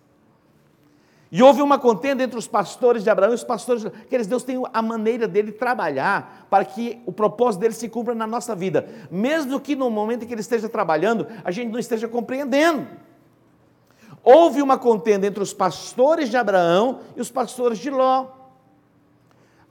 E 1.32 1.42
houve 1.42 1.62
uma 1.62 1.80
contenda 1.80 2.22
entre 2.22 2.38
os 2.38 2.46
pastores 2.46 3.04
de 3.04 3.10
Abraão 3.10 3.32
e 3.32 3.36
os 3.36 3.44
pastores, 3.44 3.86
que 4.10 4.14
eles, 4.14 4.28
Deus 4.28 4.44
tem 4.44 4.62
a 4.74 4.82
maneira 4.82 5.30
dele 5.30 5.54
trabalhar 5.54 6.48
para 6.50 6.66
que 6.66 7.02
o 7.06 7.14
propósito 7.14 7.62
dele 7.62 7.74
se 7.74 7.88
cumpra 7.88 8.14
na 8.14 8.28
nossa 8.28 8.54
vida, 8.54 8.86
mesmo 9.10 9.58
que 9.58 9.74
no 9.74 9.90
momento 9.90 10.24
em 10.24 10.28
que 10.28 10.34
ele 10.34 10.42
esteja 10.42 10.68
trabalhando, 10.68 11.26
a 11.46 11.52
gente 11.52 11.72
não 11.72 11.80
esteja 11.80 12.10
compreendendo. 12.10 12.86
Houve 14.24 14.62
uma 14.62 14.78
contenda 14.78 15.26
entre 15.26 15.42
os 15.42 15.54
pastores 15.54 16.30
de 16.30 16.38
Abraão 16.38 17.00
e 17.16 17.22
os 17.22 17.32
pastores 17.32 17.80
de 17.80 17.90
Ló. 17.90 18.28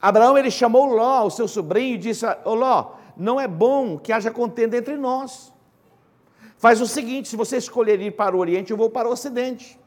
Abraão 0.00 0.36
ele 0.36 0.50
chamou 0.50 0.86
Ló, 0.86 1.26
o 1.26 1.30
seu 1.30 1.46
sobrinho, 1.46 1.94
e 1.94 1.98
disse: 1.98 2.26
Ô 2.44 2.54
Ló, 2.54 2.92
não 3.16 3.40
é 3.40 3.46
bom 3.46 3.98
que 3.98 4.12
haja 4.12 4.30
contenda 4.30 4.76
entre 4.76 4.96
nós. 4.96 5.52
Faz 6.56 6.80
o 6.80 6.86
seguinte: 6.86 7.28
se 7.28 7.36
você 7.36 7.58
escolher 7.58 8.00
ir 8.00 8.12
para 8.12 8.36
o 8.36 8.40
Oriente, 8.40 8.70
eu 8.70 8.76
vou 8.76 8.90
para 8.90 9.08
o 9.08 9.12
Ocidente. 9.12 9.78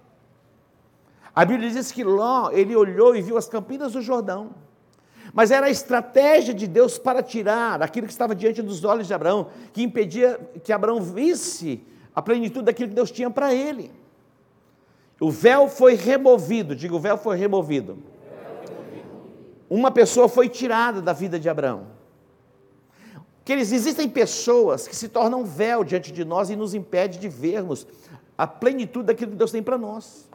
A 1.35 1.43
Bíblia 1.43 1.69
diz 1.69 1.91
que 1.91 2.03
Ló, 2.03 2.51
ele 2.51 2.75
olhou 2.75 3.15
e 3.15 3.21
viu 3.21 3.37
as 3.37 3.49
campinas 3.49 3.93
do 3.93 4.01
Jordão. 4.01 4.51
Mas 5.33 5.49
era 5.49 5.65
a 5.65 5.69
estratégia 5.69 6.53
de 6.53 6.67
Deus 6.67 6.99
para 6.99 7.23
tirar 7.23 7.81
aquilo 7.81 8.05
que 8.05 8.13
estava 8.13 8.35
diante 8.35 8.61
dos 8.61 8.83
olhos 8.83 9.07
de 9.07 9.13
Abraão, 9.13 9.47
que 9.73 9.81
impedia 9.81 10.39
que 10.63 10.71
Abraão 10.71 11.01
visse 11.01 11.81
a 12.15 12.21
plenitude 12.21 12.65
daquilo 12.65 12.89
que 12.89 12.95
Deus 12.95 13.09
tinha 13.09 13.31
para 13.31 13.51
ele. 13.53 13.91
O 15.23 15.31
véu 15.31 15.69
foi 15.69 15.95
removido, 15.95 16.75
digo, 16.75 16.97
o 16.97 16.99
véu 16.99 17.17
foi 17.17 17.37
removido. 17.37 17.97
uma 19.69 19.89
pessoa 19.89 20.27
foi 20.27 20.49
tirada 20.49 21.01
da 21.01 21.13
vida 21.13 21.39
de 21.39 21.47
Abraão. 21.47 21.87
Queridos, 23.45 23.71
existem 23.71 24.09
pessoas 24.09 24.85
que 24.85 24.93
se 24.93 25.07
tornam 25.07 25.45
véu 25.45 25.85
diante 25.85 26.11
de 26.11 26.25
nós 26.25 26.49
e 26.49 26.57
nos 26.57 26.73
impede 26.73 27.19
de 27.19 27.29
vermos 27.29 27.87
a 28.37 28.45
plenitude 28.45 29.05
daquilo 29.05 29.31
que 29.31 29.37
Deus 29.37 29.49
tem 29.49 29.63
para 29.63 29.77
nós. 29.77 30.29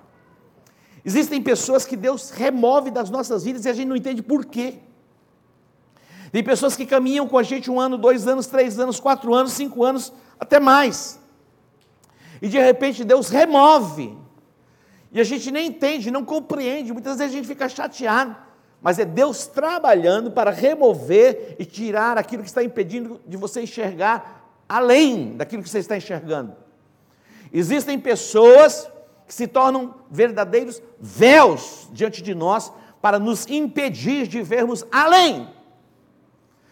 Existem 1.05 1.43
pessoas 1.43 1.85
que 1.85 1.95
Deus 1.95 2.31
remove 2.31 2.91
das 2.91 3.11
nossas 3.11 3.45
vidas 3.45 3.67
e 3.67 3.69
a 3.69 3.75
gente 3.75 3.89
não 3.89 3.97
entende 3.97 4.23
por 4.23 4.47
quê. 4.47 4.79
Tem 6.33 6.43
pessoas 6.43 6.75
que 6.75 6.87
caminham 6.87 7.29
com 7.29 7.37
a 7.37 7.43
gente 7.43 7.71
um 7.71 7.79
ano, 7.79 7.99
dois 7.99 8.27
anos, 8.27 8.47
três 8.47 8.79
anos, 8.79 8.99
quatro 8.99 9.35
anos, 9.35 9.53
cinco 9.53 9.85
anos, 9.85 10.11
até 10.41 10.59
mais. 10.59 11.21
E 12.41 12.49
de 12.49 12.59
repente 12.59 13.05
Deus 13.05 13.29
remove. 13.29 14.28
E 15.11 15.21
a 15.21 15.25
gente 15.25 15.51
nem 15.51 15.69
entende, 15.69 16.11
não 16.11 16.25
compreende. 16.25 16.93
Muitas 16.93 17.19
vezes 17.19 17.33
a 17.33 17.37
gente 17.37 17.49
fica 17.49 17.69
chateado. 17.69 18.37
Mas 18.81 18.99
é 18.99 19.05
Deus 19.05 19.47
trabalhando 19.47 20.31
para 20.31 20.51
remover 20.51 21.57
e 21.59 21.65
tirar 21.65 22.17
aquilo 22.17 22.43
que 22.43 22.49
está 22.49 22.63
impedindo 22.63 23.21
de 23.27 23.37
você 23.37 23.63
enxergar 23.63 24.63
além 24.69 25.37
daquilo 25.37 25.63
que 25.63 25.69
você 25.69 25.79
está 25.79 25.97
enxergando. 25.97 26.55
Existem 27.53 27.99
pessoas 27.99 28.89
que 29.27 29.35
se 29.35 29.47
tornam 29.47 29.95
verdadeiros 30.11 30.81
véus 31.01 31.89
diante 31.93 32.23
de 32.23 32.35
nós 32.35 32.73
para 33.01 33.19
nos 33.19 33.47
impedir 33.49 34.27
de 34.27 34.43
vermos 34.43 34.85
além. 34.93 35.49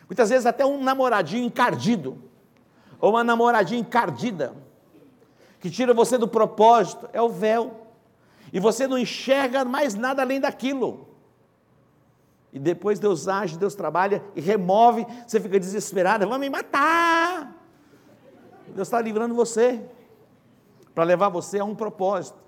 Muitas 0.09 0.31
vezes 0.31 0.47
até 0.47 0.65
um 0.65 0.83
namoradinho 0.83 1.45
encardido, 1.45 2.19
ou 3.01 3.11
uma 3.11 3.25
namoradinha 3.25 3.81
encardida, 3.81 4.55
que 5.61 5.71
tira 5.71 5.93
você 5.93 6.17
do 6.17 6.29
propósito, 6.29 7.09
é 7.13 7.21
o 7.21 7.29
véu. 7.29 7.86
E 8.53 8.61
você 8.61 8.87
não 8.87 8.99
enxerga 8.99 9.65
mais 9.65 9.95
nada 9.95 10.23
além 10.23 10.41
daquilo. 10.41 11.09
E 12.53 12.59
depois 12.59 12.99
Deus 12.99 13.29
age, 13.29 13.59
Deus 13.59 13.75
trabalha 13.75 14.25
e 14.35 14.41
remove, 14.41 15.07
você 15.27 15.39
fica 15.39 15.61
desesperado, 15.61 16.27
vão 16.27 16.39
me 16.39 16.49
matar. 16.49 17.55
Deus 18.69 18.89
está 18.89 19.01
livrando 19.01 19.35
você 19.35 19.83
para 20.95 21.05
levar 21.05 21.29
você 21.29 21.59
a 21.59 21.65
um 21.65 21.75
propósito. 21.75 22.39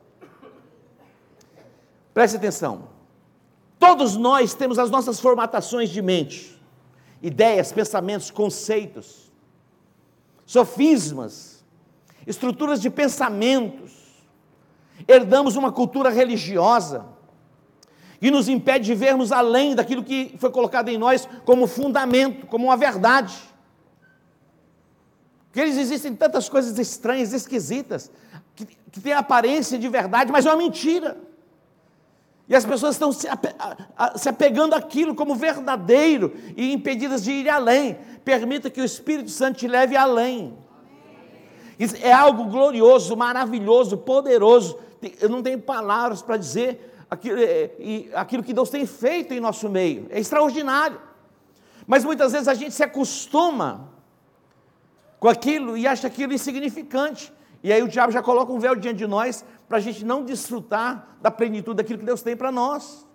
Preste 2.15 2.37
atenção. 2.37 2.89
Todos 3.79 4.17
nós 4.17 4.55
temos 4.55 4.79
as 4.79 4.91
nossas 4.91 5.21
formatações 5.21 5.91
de 5.91 6.03
mente, 6.03 6.61
ideias, 7.23 7.71
pensamentos, 7.71 8.31
conceitos, 8.31 9.31
sofismas, 10.45 11.63
estruturas 12.27 12.81
de 12.81 12.91
pensamentos. 12.91 14.08
Herdamos 15.09 15.57
uma 15.57 15.73
cultura 15.73 16.11
religiosa 16.11 17.07
e 18.21 18.31
nos 18.31 18.49
impede 18.49 18.85
de 18.85 18.95
vermos 18.95 19.33
além 19.33 19.75
daquilo 19.75 20.05
que 20.05 20.35
foi 20.39 20.51
colocado 20.51 20.91
em 20.91 20.99
nós 20.99 21.27
como 21.45 21.67
fundamento, 21.67 22.47
como 22.47 22.67
uma 22.67 22.77
verdade. 22.77 23.35
Porque 25.47 25.61
eles 25.61 25.79
existem 25.79 26.15
tantas 26.15 26.49
coisas 26.49 26.79
estranhas, 26.79 27.33
esquisitas, 27.33 28.11
que, 28.55 28.67
que 28.67 29.01
têm 29.01 29.13
aparência 29.13 29.79
de 29.79 29.89
verdade, 29.89 30.31
mas 30.31 30.45
é 30.45 30.51
uma 30.51 30.59
mentira. 30.59 31.17
E 32.49 32.57
as 32.57 32.65
pessoas 32.65 32.95
estão 32.95 33.13
se, 33.13 33.29
ape, 33.29 33.49
se 34.17 34.29
apegando 34.29 34.75
àquilo 34.75 35.15
como 35.15 35.35
verdadeiro 35.35 36.35
e 36.57 36.73
impedidas 36.73 37.23
de 37.23 37.31
ir 37.31 37.49
além. 37.49 37.99
Permita 38.25 38.71
que 38.71 38.81
o 38.81 38.85
Espírito 38.85 39.31
Santo 39.31 39.59
te 39.59 39.69
leve 39.69 39.97
além. 39.97 40.57
Isso 41.79 41.95
é 42.01 42.13
algo 42.13 42.45
glorioso, 42.45 43.17
maravilhoso, 43.17 43.99
poderoso. 43.99 44.79
Eu 45.21 45.29
não 45.29 45.43
tenho 45.43 45.61
palavras 45.61 46.23
para 46.23 46.37
dizer 46.37 47.05
aquilo, 47.11 47.39
é, 47.41 47.71
aquilo 48.15 48.43
que 48.43 48.53
Deus 48.53 48.71
tem 48.71 48.87
feito 48.87 49.33
em 49.33 49.41
nosso 49.41 49.69
meio. 49.69 50.07
É 50.11 50.19
extraordinário. 50.19 51.01
Mas 51.87 52.05
muitas 52.05 52.33
vezes 52.33 52.49
a 52.49 52.55
gente 52.55 52.75
se 52.75 52.83
acostuma 52.83 53.89
com 55.19 55.29
aquilo 55.29 55.77
e 55.77 55.87
acha 55.87 56.07
aquilo 56.07 56.33
insignificante. 56.33 57.33
E 57.63 57.73
aí 57.73 57.83
o 57.83 57.89
diabo 57.89 58.13
já 58.13 58.23
coloca 58.23 58.53
um 58.53 58.59
véu 58.59 58.75
diante 58.75 58.99
de 58.99 59.07
nós 59.07 59.45
para 59.69 59.79
a 59.79 59.81
gente 59.81 60.05
não 60.05 60.25
desfrutar 60.25 61.17
da 61.21 61.31
plenitude 61.31 61.77
daquilo 61.77 61.99
que 61.99 62.05
Deus 62.05 62.23
tem 62.23 62.37
para 62.37 62.53
nós. 62.53 63.07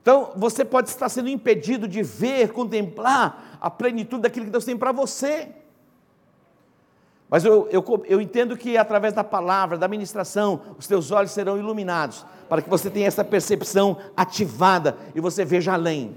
Então, 0.00 0.32
você 0.36 0.64
pode 0.64 0.88
estar 0.88 1.08
sendo 1.08 1.28
impedido 1.28 1.86
de 1.86 2.02
ver, 2.02 2.52
contemplar 2.52 3.58
a 3.60 3.68
plenitude 3.68 4.22
daquilo 4.22 4.46
que 4.46 4.52
Deus 4.52 4.64
tem 4.64 4.76
para 4.76 4.90
você. 4.90 5.48
Mas 7.30 7.44
eu, 7.44 7.68
eu, 7.70 7.84
eu, 8.06 8.20
entendo 8.20 8.56
que 8.56 8.78
através 8.78 9.12
da 9.12 9.22
palavra, 9.22 9.76
da 9.76 9.86
ministração, 9.86 10.60
os 10.78 10.86
teus 10.86 11.10
olhos 11.10 11.30
serão 11.30 11.58
iluminados, 11.58 12.24
para 12.48 12.62
que 12.62 12.70
você 12.70 12.88
tenha 12.88 13.06
essa 13.06 13.22
percepção 13.22 13.98
ativada 14.16 14.96
e 15.14 15.20
você 15.20 15.44
veja 15.44 15.74
além. 15.74 16.14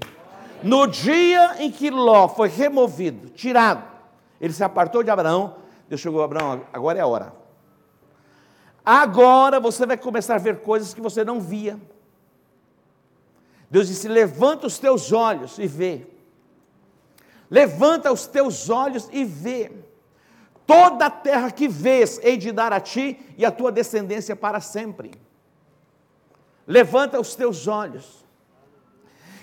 No 0.62 0.86
dia 0.86 1.56
em 1.62 1.70
que 1.70 1.90
Ló 1.90 2.28
foi 2.28 2.48
removido, 2.48 3.28
tirado, 3.28 3.84
ele 4.40 4.54
se 4.54 4.64
apartou 4.64 5.02
de 5.02 5.10
Abraão, 5.10 5.56
Deus 5.86 6.00
chegou 6.00 6.22
a 6.22 6.24
Abraão, 6.24 6.62
agora 6.72 6.98
é 6.98 7.02
a 7.02 7.06
hora. 7.06 7.32
Agora 8.84 9.60
você 9.60 9.84
vai 9.84 9.96
começar 9.96 10.36
a 10.36 10.38
ver 10.38 10.60
coisas 10.60 10.94
que 10.94 11.00
você 11.00 11.24
não 11.24 11.40
via. 11.40 11.78
Deus 13.70 13.88
disse: 13.88 14.08
levanta 14.08 14.66
os 14.66 14.78
teus 14.78 15.12
olhos 15.12 15.58
e 15.58 15.66
vê. 15.66 16.06
Levanta 17.50 18.10
os 18.10 18.26
teus 18.26 18.70
olhos 18.70 19.08
e 19.12 19.24
vê. 19.24 19.70
Toda 20.72 21.04
a 21.04 21.10
terra 21.10 21.50
que 21.50 21.68
vês, 21.68 22.18
hei 22.22 22.38
de 22.38 22.50
dar 22.50 22.72
a 22.72 22.80
ti 22.80 23.20
e 23.36 23.44
a 23.44 23.50
tua 23.50 23.70
descendência 23.70 24.34
para 24.34 24.58
sempre. 24.58 25.10
Levanta 26.66 27.20
os 27.20 27.34
teus 27.34 27.68
olhos. 27.68 28.24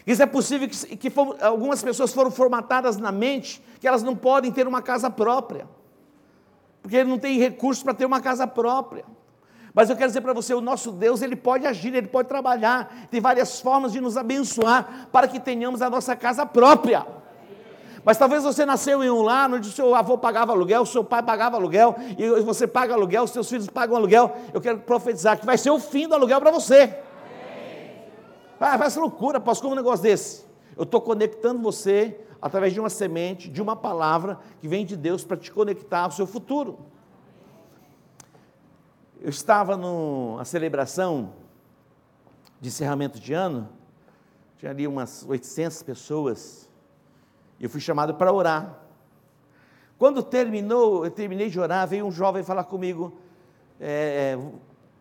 Isso 0.07 0.23
é 0.23 0.25
possível 0.25 0.67
que, 0.67 0.97
que 0.97 1.09
for, 1.11 1.37
algumas 1.39 1.83
pessoas 1.83 2.11
foram 2.11 2.31
formatadas 2.31 2.97
na 2.97 3.11
mente 3.11 3.63
que 3.79 3.87
elas 3.87 4.01
não 4.01 4.15
podem 4.15 4.51
ter 4.51 4.67
uma 4.67 4.81
casa 4.81 5.07
própria, 5.07 5.67
porque 6.81 7.03
não 7.03 7.19
tem 7.19 7.37
recursos 7.37 7.83
para 7.83 7.93
ter 7.93 8.05
uma 8.05 8.19
casa 8.19 8.47
própria. 8.47 9.05
Mas 9.71 9.87
eu 9.87 9.95
quero 9.95 10.09
dizer 10.09 10.21
para 10.21 10.33
você, 10.33 10.55
o 10.55 10.61
nosso 10.61 10.91
Deus, 10.91 11.21
ele 11.21 11.35
pode 11.35 11.67
agir, 11.67 11.93
ele 11.93 12.07
pode 12.07 12.27
trabalhar, 12.27 13.07
tem 13.11 13.21
várias 13.21 13.61
formas 13.61 13.91
de 13.91 14.01
nos 14.01 14.17
abençoar 14.17 15.07
para 15.11 15.27
que 15.27 15.39
tenhamos 15.39 15.83
a 15.83 15.91
nossa 15.91 16.15
casa 16.15 16.43
própria. 16.43 17.05
Mas 18.03 18.17
talvez 18.17 18.43
você 18.43 18.65
nasceu 18.65 19.03
em 19.03 19.09
um 19.09 19.21
lar 19.21 19.51
onde 19.51 19.67
o 19.67 19.71
seu 19.71 19.93
avô 19.93 20.17
pagava 20.17 20.51
aluguel, 20.51 20.83
o 20.83 20.85
seu 20.85 21.03
pai 21.03 21.21
pagava 21.21 21.57
aluguel, 21.57 21.95
e 22.17 22.41
você 22.41 22.67
paga 22.67 22.93
aluguel, 22.93 23.23
os 23.23 23.31
seus 23.31 23.49
filhos 23.49 23.67
pagam 23.67 23.95
aluguel. 23.95 24.35
Eu 24.53 24.62
quero 24.62 24.79
profetizar 24.79 25.39
que 25.39 25.45
vai 25.45 25.57
ser 25.57 25.69
o 25.69 25.79
fim 25.79 26.07
do 26.07 26.15
aluguel 26.15 26.39
para 26.39 26.51
você. 26.51 26.97
Ah, 28.59 28.75
vai 28.77 28.89
ser 28.89 28.99
loucura, 28.99 29.39
posso 29.39 29.62
como 29.62 29.73
um 29.73 29.77
negócio 29.77 30.03
desse? 30.03 30.45
Eu 30.75 30.83
estou 30.83 30.99
conectando 31.01 31.62
você 31.62 32.19
através 32.41 32.73
de 32.73 32.79
uma 32.79 32.89
semente, 32.89 33.49
de 33.49 33.62
uma 33.62 33.75
palavra 33.75 34.39
que 34.59 34.67
vem 34.67 34.85
de 34.85 34.95
Deus 34.95 35.23
para 35.23 35.38
te 35.38 35.51
conectar 35.51 36.01
ao 36.01 36.12
seu 36.12 36.27
futuro. 36.27 36.79
Eu 39.21 39.29
estava 39.29 39.75
numa 39.75 40.45
celebração 40.45 41.33
de 42.62 42.69
encerramento 42.69 43.19
de 43.19 43.33
ano, 43.33 43.67
tinha 44.57 44.71
ali 44.71 44.88
umas 44.88 45.25
800 45.27 45.83
pessoas, 45.83 46.68
eu 47.59 47.69
fui 47.69 47.81
chamado 47.81 48.15
para 48.15 48.31
orar. 48.31 48.79
Quando 49.97 50.23
terminou, 50.23 51.03
eu 51.03 51.11
terminei 51.11 51.49
de 51.49 51.59
orar, 51.59 51.87
veio 51.87 52.05
um 52.05 52.11
jovem 52.11 52.41
falar 52.41 52.63
comigo, 52.63 53.19
é, 53.79 54.37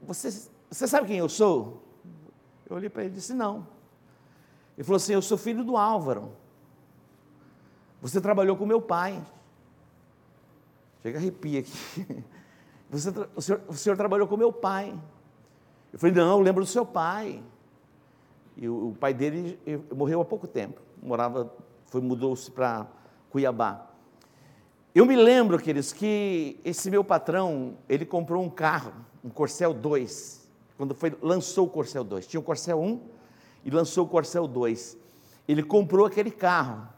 você, 0.02 0.48
você 0.70 0.86
sabe 0.86 1.06
quem 1.06 1.18
eu 1.18 1.28
sou? 1.28 1.82
Eu 2.68 2.76
olhei 2.76 2.88
para 2.88 3.04
ele 3.04 3.12
e 3.12 3.14
disse, 3.14 3.32
não. 3.32 3.66
Ele 4.76 4.84
falou 4.84 4.96
assim, 4.96 5.12
eu 5.12 5.22
sou 5.22 5.38
filho 5.38 5.64
do 5.64 5.76
Álvaro. 5.76 6.32
Você 8.00 8.20
trabalhou 8.20 8.56
com 8.56 8.66
meu 8.66 8.80
pai. 8.80 9.24
Chega 11.02 11.18
arrepia 11.18 11.60
aqui. 11.60 12.24
Você, 12.90 13.10
o, 13.36 13.42
senhor, 13.42 13.60
o 13.68 13.74
senhor 13.74 13.96
trabalhou 13.96 14.26
com 14.26 14.34
meu 14.34 14.50
pai. 14.50 14.98
Eu 15.92 15.98
falei, 15.98 16.14
não, 16.14 16.38
eu 16.38 16.40
lembro 16.40 16.64
do 16.64 16.66
seu 16.66 16.86
pai. 16.86 17.42
E 18.56 18.66
o, 18.66 18.88
o 18.88 18.94
pai 18.94 19.12
dele 19.12 19.58
morreu 19.94 20.22
há 20.22 20.24
pouco 20.24 20.46
tempo. 20.46 20.80
Morava, 21.02 21.52
foi 21.88 22.00
mudou-se 22.00 22.50
para 22.50 22.86
Cuiabá. 23.30 23.86
Eu 24.94 25.04
me 25.04 25.16
lembro, 25.16 25.58
queridos, 25.58 25.92
que 25.92 26.58
esse 26.64 26.90
meu 26.90 27.04
patrão, 27.04 27.76
ele 27.88 28.04
comprou 28.04 28.42
um 28.42 28.50
carro, 28.50 28.92
um 29.22 29.28
Corcel 29.28 29.74
2, 29.74 30.48
quando 30.76 30.94
foi, 30.94 31.16
lançou 31.20 31.66
o 31.66 31.70
Corcel 31.70 32.04
2. 32.04 32.26
Tinha 32.26 32.40
o 32.40 32.42
Corcel 32.42 32.80
1 32.80 33.00
e 33.64 33.70
lançou 33.70 34.06
o 34.06 34.08
Corcel 34.08 34.46
2. 34.46 34.96
Ele 35.46 35.62
comprou 35.62 36.06
aquele 36.06 36.30
carro. 36.30 36.88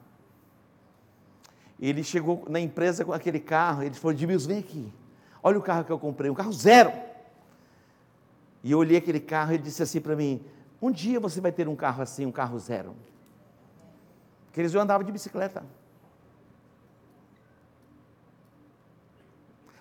Ele 1.80 2.04
chegou 2.04 2.44
na 2.48 2.60
empresa 2.60 3.04
com 3.04 3.12
aquele 3.12 3.40
carro, 3.40 3.82
ele 3.82 3.94
falou, 3.94 4.12
Edmilson, 4.12 4.48
vem 4.48 4.58
aqui. 4.58 4.92
Olha 5.42 5.58
o 5.58 5.62
carro 5.62 5.84
que 5.84 5.90
eu 5.90 5.98
comprei, 5.98 6.30
um 6.30 6.34
carro 6.34 6.52
zero. 6.52 6.92
E 8.62 8.72
eu 8.72 8.78
olhei 8.78 8.98
aquele 8.98 9.20
carro 9.20 9.52
e 9.52 9.54
ele 9.54 9.62
disse 9.62 9.82
assim 9.82 10.00
para 10.00 10.14
mim: 10.14 10.44
Um 10.80 10.90
dia 10.90 11.18
você 11.18 11.40
vai 11.40 11.50
ter 11.50 11.66
um 11.68 11.76
carro 11.76 12.02
assim, 12.02 12.26
um 12.26 12.32
carro 12.32 12.58
zero. 12.58 12.94
Porque 14.50 14.60
eles 14.60 14.74
eu 14.74 14.80
andava 14.80 15.04
de 15.04 15.12
bicicleta. 15.12 15.64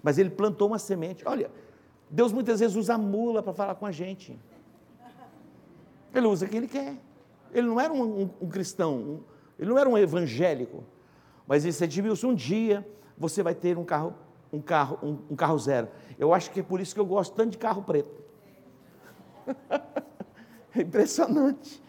Mas 0.01 0.19
ele 0.19 0.29
plantou 0.29 0.67
uma 0.67 0.77
semente. 0.77 1.27
Olha, 1.27 1.49
Deus 2.07 2.31
muitas 2.31 2.59
vezes 2.59 2.75
usa 2.75 2.95
mula 2.95 3.41
para 3.41 3.51
falar 3.51 3.75
com 3.75 3.87
a 3.87 3.91
gente. 3.91 4.39
Ele 6.13 6.27
usa 6.27 6.47
quem 6.47 6.59
ele 6.59 6.67
quer. 6.67 6.95
Ele 7.51 7.65
não 7.65 7.81
era 7.81 7.91
um, 7.91 8.21
um, 8.21 8.29
um 8.41 8.47
cristão, 8.47 8.95
um, 8.95 9.23
ele 9.57 9.71
não 9.71 9.77
era 9.77 9.89
um 9.89 9.97
evangélico. 9.97 10.83
Mas 11.47 11.63
ele 11.63 11.71
disse, 11.71 11.83
Edmilson, 11.83 12.27
um 12.27 12.35
dia 12.35 12.87
você 13.17 13.41
vai 13.41 13.55
ter 13.55 13.75
um 13.75 13.83
carro, 13.83 14.13
um 14.53 14.61
carro, 14.61 14.99
um, 15.01 15.33
um 15.33 15.35
carro 15.35 15.57
zero. 15.57 15.87
Eu 16.19 16.31
acho 16.31 16.51
que 16.51 16.59
é 16.59 16.63
por 16.63 16.79
isso 16.79 16.93
que 16.93 16.99
eu 17.01 17.05
gosto 17.05 17.33
tanto 17.35 17.51
de 17.51 17.57
carro 17.57 17.81
preto. 17.81 18.23
É 20.75 20.83
impressionante. 20.83 21.81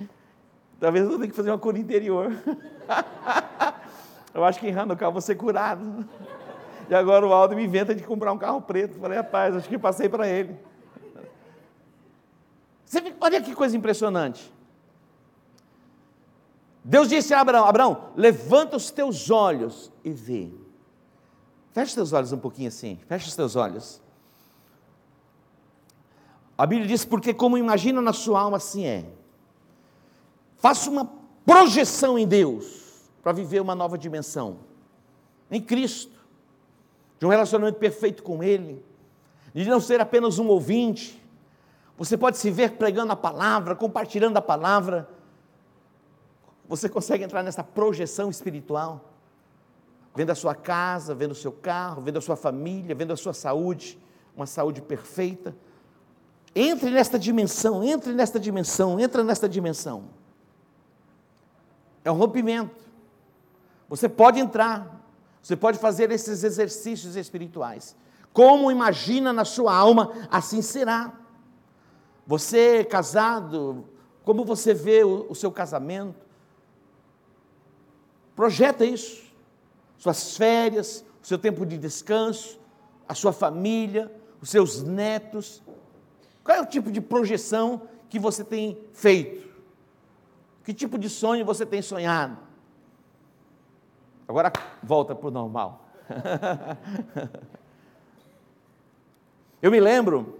Talvez 0.80 1.04
eu 1.04 1.18
tenha 1.18 1.28
que 1.28 1.36
fazer 1.36 1.50
uma 1.50 1.58
cura 1.58 1.78
interior. 1.78 2.32
eu 4.32 4.42
acho 4.42 4.58
que 4.58 4.66
em 4.66 4.74
Hanukkah 4.74 5.10
vou 5.10 5.20
ser 5.20 5.34
curado. 5.34 6.08
E 6.88 6.94
agora 6.94 7.26
o 7.26 7.32
Aldo 7.32 7.54
me 7.54 7.62
inventa 7.62 7.94
de 7.94 8.02
comprar 8.02 8.32
um 8.32 8.38
carro 8.38 8.62
preto. 8.62 8.98
Falei, 8.98 9.18
rapaz, 9.18 9.54
acho 9.54 9.68
que 9.68 9.78
passei 9.78 10.08
para 10.08 10.26
ele. 10.26 10.56
Você, 12.84 13.14
olha 13.20 13.42
que 13.42 13.54
coisa 13.54 13.76
impressionante. 13.76 14.50
Deus 16.82 17.08
disse 17.08 17.34
a 17.34 17.40
Abraão: 17.40 17.66
Abraão, 17.66 18.10
levanta 18.16 18.76
os 18.76 18.90
teus 18.90 19.30
olhos 19.30 19.92
e 20.02 20.10
vê. 20.10 20.50
Fecha 21.72 21.88
os 21.88 21.94
teus 21.94 22.12
olhos 22.12 22.32
um 22.32 22.38
pouquinho 22.38 22.68
assim, 22.68 22.98
fecha 23.06 23.28
os 23.28 23.36
teus 23.36 23.54
olhos. 23.54 24.02
A 26.58 26.66
Bíblia 26.66 26.88
diz: 26.88 27.04
porque 27.04 27.32
como 27.32 27.56
imagina 27.56 28.02
na 28.02 28.12
sua 28.12 28.40
alma, 28.40 28.56
assim 28.56 28.86
é. 28.86 29.19
Faça 30.60 30.90
uma 30.90 31.10
projeção 31.44 32.18
em 32.18 32.28
Deus 32.28 33.10
para 33.22 33.32
viver 33.32 33.60
uma 33.60 33.74
nova 33.74 33.96
dimensão, 33.96 34.58
em 35.50 35.60
Cristo, 35.60 36.20
de 37.18 37.26
um 37.26 37.30
relacionamento 37.30 37.78
perfeito 37.78 38.22
com 38.22 38.42
Ele, 38.42 38.84
de 39.54 39.68
não 39.68 39.80
ser 39.80 40.00
apenas 40.00 40.38
um 40.38 40.46
ouvinte. 40.48 41.20
Você 41.96 42.16
pode 42.16 42.36
se 42.36 42.50
ver 42.50 42.72
pregando 42.72 43.12
a 43.12 43.16
palavra, 43.16 43.74
compartilhando 43.74 44.36
a 44.36 44.42
palavra. 44.42 45.08
Você 46.68 46.88
consegue 46.88 47.24
entrar 47.24 47.42
nessa 47.42 47.64
projeção 47.64 48.30
espiritual, 48.30 49.10
vendo 50.14 50.30
a 50.30 50.34
sua 50.34 50.54
casa, 50.54 51.14
vendo 51.14 51.32
o 51.32 51.34
seu 51.34 51.52
carro, 51.52 52.02
vendo 52.02 52.18
a 52.18 52.22
sua 52.22 52.36
família, 52.36 52.94
vendo 52.94 53.12
a 53.12 53.16
sua 53.16 53.32
saúde, 53.32 53.98
uma 54.36 54.46
saúde 54.46 54.82
perfeita. 54.82 55.56
Entre 56.54 56.90
nesta 56.90 57.18
dimensão, 57.18 57.82
entre 57.82 58.12
nesta 58.12 58.38
dimensão, 58.38 59.00
entra 59.00 59.24
nesta 59.24 59.48
dimensão. 59.48 60.19
É 62.04 62.10
um 62.10 62.16
rompimento. 62.16 62.84
Você 63.88 64.08
pode 64.08 64.38
entrar, 64.38 65.04
você 65.42 65.56
pode 65.56 65.78
fazer 65.78 66.10
esses 66.10 66.44
exercícios 66.44 67.16
espirituais. 67.16 67.96
Como 68.32 68.70
imagina 68.70 69.32
na 69.32 69.44
sua 69.44 69.74
alma, 69.74 70.12
assim 70.30 70.62
será. 70.62 71.12
Você 72.26 72.84
casado, 72.84 73.84
como 74.24 74.44
você 74.44 74.72
vê 74.72 75.02
o, 75.02 75.26
o 75.28 75.34
seu 75.34 75.50
casamento? 75.50 76.24
Projeta 78.36 78.84
isso. 78.84 79.28
Suas 79.98 80.36
férias, 80.36 81.04
o 81.22 81.26
seu 81.26 81.36
tempo 81.36 81.66
de 81.66 81.76
descanso, 81.76 82.58
a 83.08 83.14
sua 83.14 83.32
família, 83.32 84.10
os 84.40 84.48
seus 84.48 84.82
netos. 84.82 85.62
Qual 86.44 86.56
é 86.56 86.60
o 86.60 86.66
tipo 86.66 86.90
de 86.90 87.00
projeção 87.00 87.82
que 88.08 88.18
você 88.18 88.44
tem 88.44 88.78
feito? 88.92 89.49
Que 90.64 90.74
tipo 90.74 90.98
de 90.98 91.08
sonho 91.08 91.44
você 91.44 91.64
tem 91.64 91.82
sonhado? 91.82 92.36
Agora 94.28 94.52
volta 94.82 95.14
para 95.14 95.28
o 95.28 95.30
normal. 95.30 95.88
eu 99.60 99.70
me 99.70 99.80
lembro, 99.80 100.38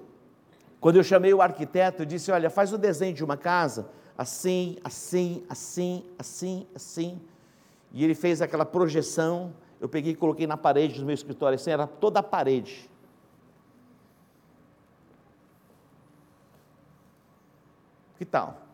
quando 0.81 0.97
eu 0.97 1.03
chamei 1.03 1.35
o 1.35 1.43
arquiteto, 1.43 2.03
eu 2.03 2.07
disse: 2.07 2.31
Olha, 2.31 2.49
faz 2.49 2.73
o 2.73 2.79
desenho 2.79 3.15
de 3.15 3.25
uma 3.25 3.37
casa, 3.37 3.91
assim, 4.17 4.79
assim, 4.85 5.45
assim, 5.49 6.05
assim, 6.19 6.67
assim. 6.75 7.21
E 7.93 8.05
ele 8.05 8.15
fez 8.15 8.41
aquela 8.41 8.65
projeção. 8.65 9.53
Eu 9.81 9.89
peguei 9.89 10.13
e 10.13 10.17
coloquei 10.17 10.47
na 10.47 10.57
parede 10.57 11.01
do 11.01 11.07
meu 11.07 11.15
escritório, 11.15 11.57
assim, 11.57 11.71
era 11.71 11.87
toda 11.87 12.21
a 12.21 12.23
parede. 12.23 12.89
Que 18.19 18.25
tal? 18.25 18.70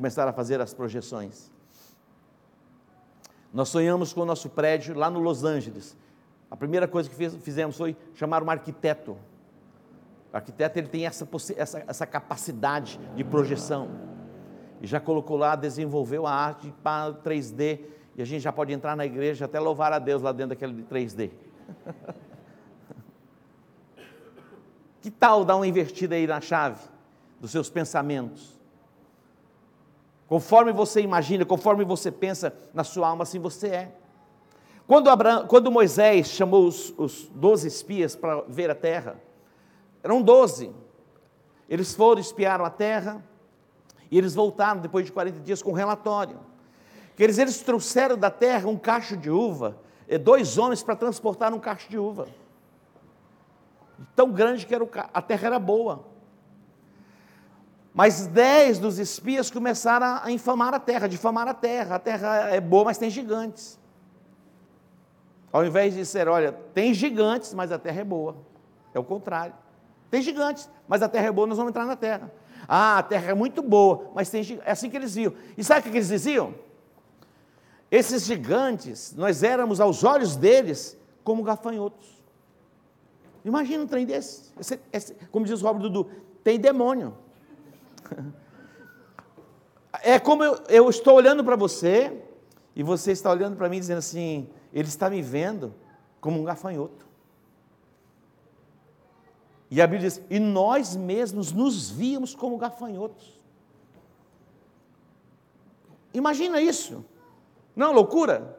Começar 0.00 0.26
a 0.26 0.32
fazer 0.32 0.58
as 0.62 0.72
projeções. 0.72 1.52
Nós 3.52 3.68
sonhamos 3.68 4.14
com 4.14 4.22
o 4.22 4.24
nosso 4.24 4.48
prédio 4.48 4.96
lá 4.96 5.10
no 5.10 5.20
Los 5.20 5.44
Angeles. 5.44 5.94
A 6.50 6.56
primeira 6.56 6.88
coisa 6.88 7.10
que 7.10 7.30
fizemos 7.40 7.76
foi 7.76 7.94
chamar 8.14 8.42
um 8.42 8.48
arquiteto. 8.48 9.18
O 10.32 10.36
arquiteto 10.38 10.78
ele 10.78 10.88
tem 10.88 11.04
essa, 11.04 11.28
essa, 11.54 11.84
essa 11.86 12.06
capacidade 12.06 12.98
de 13.14 13.22
projeção. 13.22 13.90
E 14.80 14.86
já 14.86 14.98
colocou 14.98 15.36
lá, 15.36 15.54
desenvolveu 15.54 16.26
a 16.26 16.32
arte 16.32 16.72
para 16.82 17.12
3D. 17.12 17.80
E 18.16 18.22
a 18.22 18.24
gente 18.24 18.40
já 18.40 18.50
pode 18.50 18.72
entrar 18.72 18.96
na 18.96 19.04
igreja 19.04 19.44
até 19.44 19.60
louvar 19.60 19.92
a 19.92 19.98
Deus 19.98 20.22
lá 20.22 20.32
dentro 20.32 20.56
daquele 20.56 20.82
3D. 20.84 21.30
que 25.02 25.10
tal 25.10 25.44
dar 25.44 25.56
uma 25.56 25.66
invertida 25.66 26.14
aí 26.14 26.26
na 26.26 26.40
chave? 26.40 26.80
dos 27.38 27.50
seus 27.50 27.70
pensamentos. 27.70 28.59
Conforme 30.30 30.70
você 30.70 31.00
imagina, 31.00 31.44
conforme 31.44 31.84
você 31.84 32.08
pensa 32.08 32.54
na 32.72 32.84
sua 32.84 33.08
alma, 33.08 33.24
assim 33.24 33.40
você 33.40 33.66
é. 33.66 33.92
Quando, 34.86 35.10
Abraão, 35.10 35.44
quando 35.48 35.72
Moisés 35.72 36.28
chamou 36.28 36.68
os, 36.68 37.28
doze 37.34 37.66
espias 37.66 38.14
para 38.14 38.44
ver 38.46 38.70
a 38.70 38.74
terra, 38.76 39.20
eram 40.04 40.22
doze. 40.22 40.70
Eles 41.68 41.96
foram, 41.96 42.20
espiaram 42.20 42.64
a 42.64 42.70
terra, 42.70 43.24
e 44.08 44.16
eles 44.16 44.32
voltaram 44.32 44.80
depois 44.80 45.04
de 45.04 45.10
40 45.10 45.40
dias 45.40 45.64
com 45.64 45.70
um 45.70 45.74
relatório. 45.74 46.38
Que 47.16 47.24
eles, 47.24 47.36
eles 47.36 47.60
trouxeram 47.62 48.16
da 48.16 48.30
terra 48.30 48.68
um 48.68 48.78
cacho 48.78 49.16
de 49.16 49.32
uva, 49.32 49.78
dois 50.22 50.56
homens 50.56 50.80
para 50.80 50.94
transportar 50.94 51.52
um 51.52 51.58
cacho 51.58 51.90
de 51.90 51.98
uva. 51.98 52.28
Tão 54.14 54.30
grande 54.30 54.64
que 54.64 54.72
era 54.72 54.84
o, 54.84 54.88
a 55.12 55.20
terra 55.20 55.48
era 55.48 55.58
boa. 55.58 56.04
Mas 57.92 58.26
dez 58.26 58.78
dos 58.78 58.98
espias 58.98 59.50
começaram 59.50 60.20
a 60.22 60.30
infamar 60.30 60.72
a 60.72 60.78
terra, 60.78 61.08
difamar 61.08 61.48
a 61.48 61.54
terra. 61.54 61.96
A 61.96 61.98
terra 61.98 62.50
é 62.50 62.60
boa, 62.60 62.84
mas 62.84 62.98
tem 62.98 63.10
gigantes. 63.10 63.78
Ao 65.52 65.64
invés 65.64 65.94
de 65.94 66.00
dizer, 66.00 66.28
olha, 66.28 66.52
tem 66.52 66.94
gigantes, 66.94 67.52
mas 67.52 67.72
a 67.72 67.78
terra 67.78 68.00
é 68.00 68.04
boa. 68.04 68.36
É 68.94 68.98
o 68.98 69.04
contrário. 69.04 69.54
Tem 70.10 70.22
gigantes, 70.22 70.68
mas 70.86 71.02
a 71.02 71.08
terra 71.08 71.26
é 71.26 71.32
boa, 71.32 71.46
nós 71.46 71.56
vamos 71.56 71.70
entrar 71.70 71.84
na 71.84 71.96
terra. 71.96 72.32
Ah, 72.68 72.98
a 72.98 73.02
terra 73.02 73.32
é 73.32 73.34
muito 73.34 73.62
boa, 73.62 74.10
mas 74.14 74.30
tem 74.30 74.42
gigantes. 74.42 74.68
É 74.68 74.72
assim 74.72 74.88
que 74.88 74.96
eles 74.96 75.14
viam. 75.14 75.32
E 75.58 75.64
sabe 75.64 75.80
o 75.80 75.82
que 75.90 75.98
eles 75.98 76.08
diziam? 76.08 76.54
Esses 77.90 78.24
gigantes, 78.24 79.12
nós 79.16 79.42
éramos 79.42 79.80
aos 79.80 80.04
olhos 80.04 80.36
deles 80.36 80.96
como 81.24 81.42
gafanhotos. 81.42 82.22
Imagina 83.44 83.82
um 83.82 83.86
trem 83.86 84.06
desse. 84.06 84.52
Esse, 84.58 84.80
esse, 84.92 85.14
como 85.32 85.44
diz 85.44 85.60
o 85.60 85.66
Robert 85.66 85.82
Dudu, 85.82 86.08
tem 86.44 86.58
demônio. 86.58 87.16
É 90.02 90.18
como 90.18 90.42
eu, 90.42 90.54
eu 90.68 90.88
estou 90.88 91.14
olhando 91.14 91.44
para 91.44 91.56
você 91.56 92.22
e 92.74 92.82
você 92.82 93.12
está 93.12 93.30
olhando 93.30 93.56
para 93.56 93.68
mim 93.68 93.78
dizendo 93.78 93.98
assim: 93.98 94.48
ele 94.72 94.88
está 94.88 95.10
me 95.10 95.20
vendo 95.20 95.74
como 96.20 96.40
um 96.40 96.44
gafanhoto. 96.44 97.06
E 99.70 99.80
a 99.80 99.86
Bíblia 99.86 100.08
diz: 100.08 100.22
e 100.30 100.38
nós 100.38 100.96
mesmos 100.96 101.52
nos 101.52 101.90
víamos 101.90 102.34
como 102.34 102.56
gafanhotos. 102.56 103.38
Imagina 106.12 106.60
isso. 106.60 107.04
Não 107.74 107.90
é 107.90 107.92
loucura? 107.92 108.58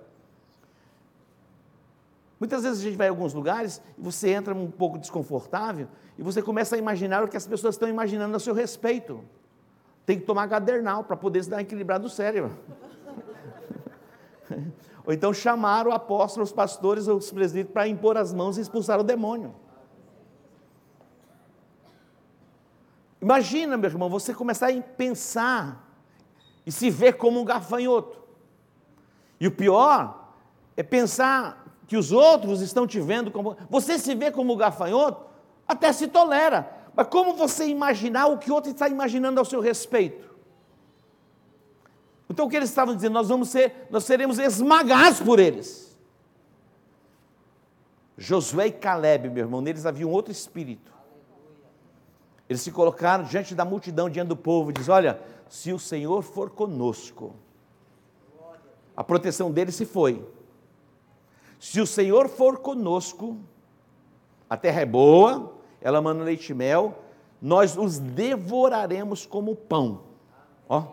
Muitas 2.39 2.63
vezes 2.63 2.79
a 2.79 2.83
gente 2.83 2.97
vai 2.97 3.07
em 3.07 3.09
alguns 3.11 3.33
lugares 3.33 3.81
e 3.97 4.01
você 4.01 4.31
entra 4.31 4.55
um 4.55 4.71
pouco 4.71 4.97
desconfortável 4.97 5.87
e 6.17 6.23
você 6.23 6.41
começa 6.41 6.75
a 6.75 6.79
imaginar 6.79 7.23
o 7.23 7.27
que 7.27 7.37
as 7.37 7.45
pessoas 7.45 7.75
estão 7.75 7.87
imaginando 7.87 8.35
a 8.35 8.39
seu 8.39 8.53
respeito. 8.53 9.23
Tem 10.05 10.19
que 10.19 10.25
tomar 10.25 10.45
gadernal 10.47 11.03
para 11.03 11.15
poder 11.15 11.43
se 11.43 11.49
dar 11.49 11.61
equilibrado 11.61 12.07
o 12.07 12.09
cérebro. 12.09 12.57
Ou 15.05 15.13
então 15.13 15.33
chamar 15.33 15.87
o 15.87 15.91
apóstolo, 15.91 16.43
os 16.43 16.51
pastores, 16.51 17.07
os 17.07 17.31
presbíteros 17.31 17.73
para 17.73 17.87
impor 17.87 18.17
as 18.17 18.33
mãos 18.33 18.57
e 18.57 18.61
expulsar 18.61 18.99
o 18.99 19.03
demônio. 19.03 19.55
Imagina, 23.21 23.77
meu 23.77 23.89
irmão, 23.89 24.09
você 24.09 24.33
começar 24.33 24.71
a 24.71 24.81
pensar 24.81 25.87
e 26.65 26.71
se 26.71 26.89
ver 26.89 27.13
como 27.13 27.39
um 27.39 27.45
gafanhoto. 27.45 28.17
E 29.39 29.47
o 29.47 29.51
pior 29.51 30.33
é 30.75 30.83
pensar 30.83 31.65
que 31.87 31.97
os 31.97 32.11
outros 32.11 32.61
estão 32.61 32.87
te 32.87 32.99
vendo 32.99 33.29
como. 33.31 33.55
Você 33.69 33.99
se 33.99 34.15
vê 34.15 34.31
como 34.31 34.55
gafanhoto, 34.55 35.25
até 35.67 35.91
se 35.93 36.07
tolera. 36.07 36.80
Mas 36.93 37.07
como 37.07 37.33
você 37.33 37.65
imaginar 37.67 38.27
o 38.27 38.37
que 38.37 38.51
outro 38.51 38.71
está 38.71 38.89
imaginando 38.89 39.39
ao 39.39 39.45
seu 39.45 39.61
respeito? 39.61 40.29
Então 42.29 42.45
o 42.45 42.49
que 42.49 42.55
eles 42.55 42.69
estavam 42.69 42.95
dizendo? 42.95 43.13
Nós 43.13 43.29
vamos 43.29 43.49
ser, 43.49 43.87
nós 43.89 44.03
seremos 44.03 44.39
esmagados 44.39 45.19
por 45.19 45.39
eles. 45.39 45.97
Josué 48.17 48.67
e 48.67 48.71
Caleb, 48.71 49.29
meu 49.29 49.45
irmão, 49.45 49.61
neles 49.61 49.85
havia 49.85 50.07
um 50.07 50.11
outro 50.11 50.31
espírito. 50.31 50.91
Eles 52.47 52.61
se 52.61 52.71
colocaram 52.71 53.23
diante 53.23 53.55
da 53.55 53.65
multidão, 53.65 54.09
diante 54.09 54.27
do 54.27 54.35
povo, 54.35 54.69
e 54.69 54.73
diz: 54.73 54.89
Olha, 54.89 55.19
se 55.49 55.73
o 55.73 55.79
Senhor 55.79 56.21
for 56.21 56.49
conosco, 56.49 57.33
a 58.95 59.03
proteção 59.03 59.49
dele 59.49 59.71
se 59.71 59.85
foi. 59.85 60.25
Se 61.59 61.79
o 61.79 61.87
Senhor 61.87 62.27
for 62.27 62.59
conosco, 62.59 63.37
a 64.49 64.57
terra 64.57 64.81
é 64.81 64.85
boa, 64.85 65.53
ela 65.81 66.01
manda 66.01 66.23
leite 66.23 66.51
e 66.51 66.55
mel, 66.55 67.03
nós 67.41 67.75
os 67.75 67.97
devoraremos 67.97 69.25
como 69.25 69.55
pão. 69.55 70.03
Ó, 70.69 70.85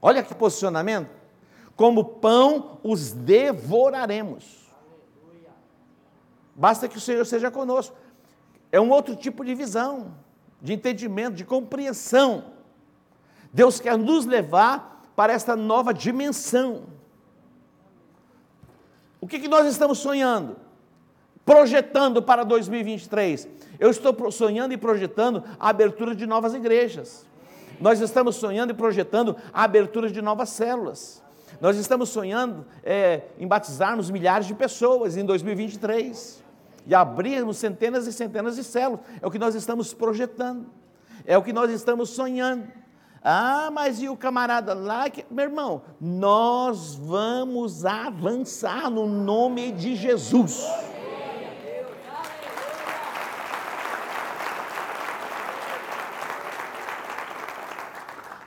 olha 0.00 0.22
que 0.22 0.34
posicionamento. 0.34 1.10
Como 1.74 2.04
pão 2.04 2.78
os 2.82 3.12
devoraremos. 3.12 4.60
Basta 6.54 6.86
que 6.86 6.98
o 6.98 7.00
Senhor 7.00 7.24
seja 7.24 7.50
conosco. 7.50 7.96
É 8.70 8.78
um 8.78 8.90
outro 8.90 9.16
tipo 9.16 9.42
de 9.42 9.54
visão, 9.54 10.14
de 10.60 10.74
entendimento, 10.74 11.36
de 11.36 11.44
compreensão. 11.44 12.44
Deus 13.52 13.80
quer 13.80 13.96
nos 13.96 14.26
levar 14.26 15.10
para 15.16 15.32
esta 15.32 15.56
nova 15.56 15.94
dimensão. 15.94 16.84
O 19.20 19.26
que, 19.26 19.38
que 19.38 19.48
nós 19.48 19.66
estamos 19.66 19.98
sonhando? 19.98 20.56
Projetando 21.50 22.22
para 22.22 22.44
2023. 22.44 23.48
Eu 23.80 23.90
estou 23.90 24.30
sonhando 24.30 24.72
e 24.72 24.76
projetando 24.76 25.42
a 25.58 25.70
abertura 25.70 26.14
de 26.14 26.24
novas 26.24 26.54
igrejas. 26.54 27.26
Nós 27.80 28.00
estamos 28.00 28.36
sonhando 28.36 28.70
e 28.70 28.74
projetando 28.74 29.34
a 29.52 29.64
abertura 29.64 30.08
de 30.08 30.22
novas 30.22 30.50
células. 30.50 31.20
Nós 31.60 31.76
estamos 31.76 32.08
sonhando 32.10 32.64
é, 32.84 33.22
em 33.36 33.48
batizarmos 33.48 34.12
milhares 34.12 34.46
de 34.46 34.54
pessoas 34.54 35.16
em 35.16 35.24
2023 35.24 36.40
e 36.86 36.94
abrirmos 36.94 37.56
centenas 37.56 38.06
e 38.06 38.12
centenas 38.12 38.54
de 38.54 38.62
células. 38.62 39.00
É 39.20 39.26
o 39.26 39.30
que 39.32 39.38
nós 39.38 39.56
estamos 39.56 39.92
projetando, 39.92 40.66
é 41.26 41.36
o 41.36 41.42
que 41.42 41.52
nós 41.52 41.72
estamos 41.72 42.10
sonhando. 42.10 42.68
Ah, 43.24 43.70
mas 43.72 44.00
e 44.00 44.08
o 44.08 44.16
camarada 44.16 44.72
lá? 44.72 45.10
Que... 45.10 45.26
Meu 45.28 45.46
irmão, 45.46 45.82
nós 46.00 46.94
vamos 46.94 47.84
avançar 47.84 48.88
no 48.88 49.08
nome 49.08 49.72
de 49.72 49.96
Jesus. 49.96 50.64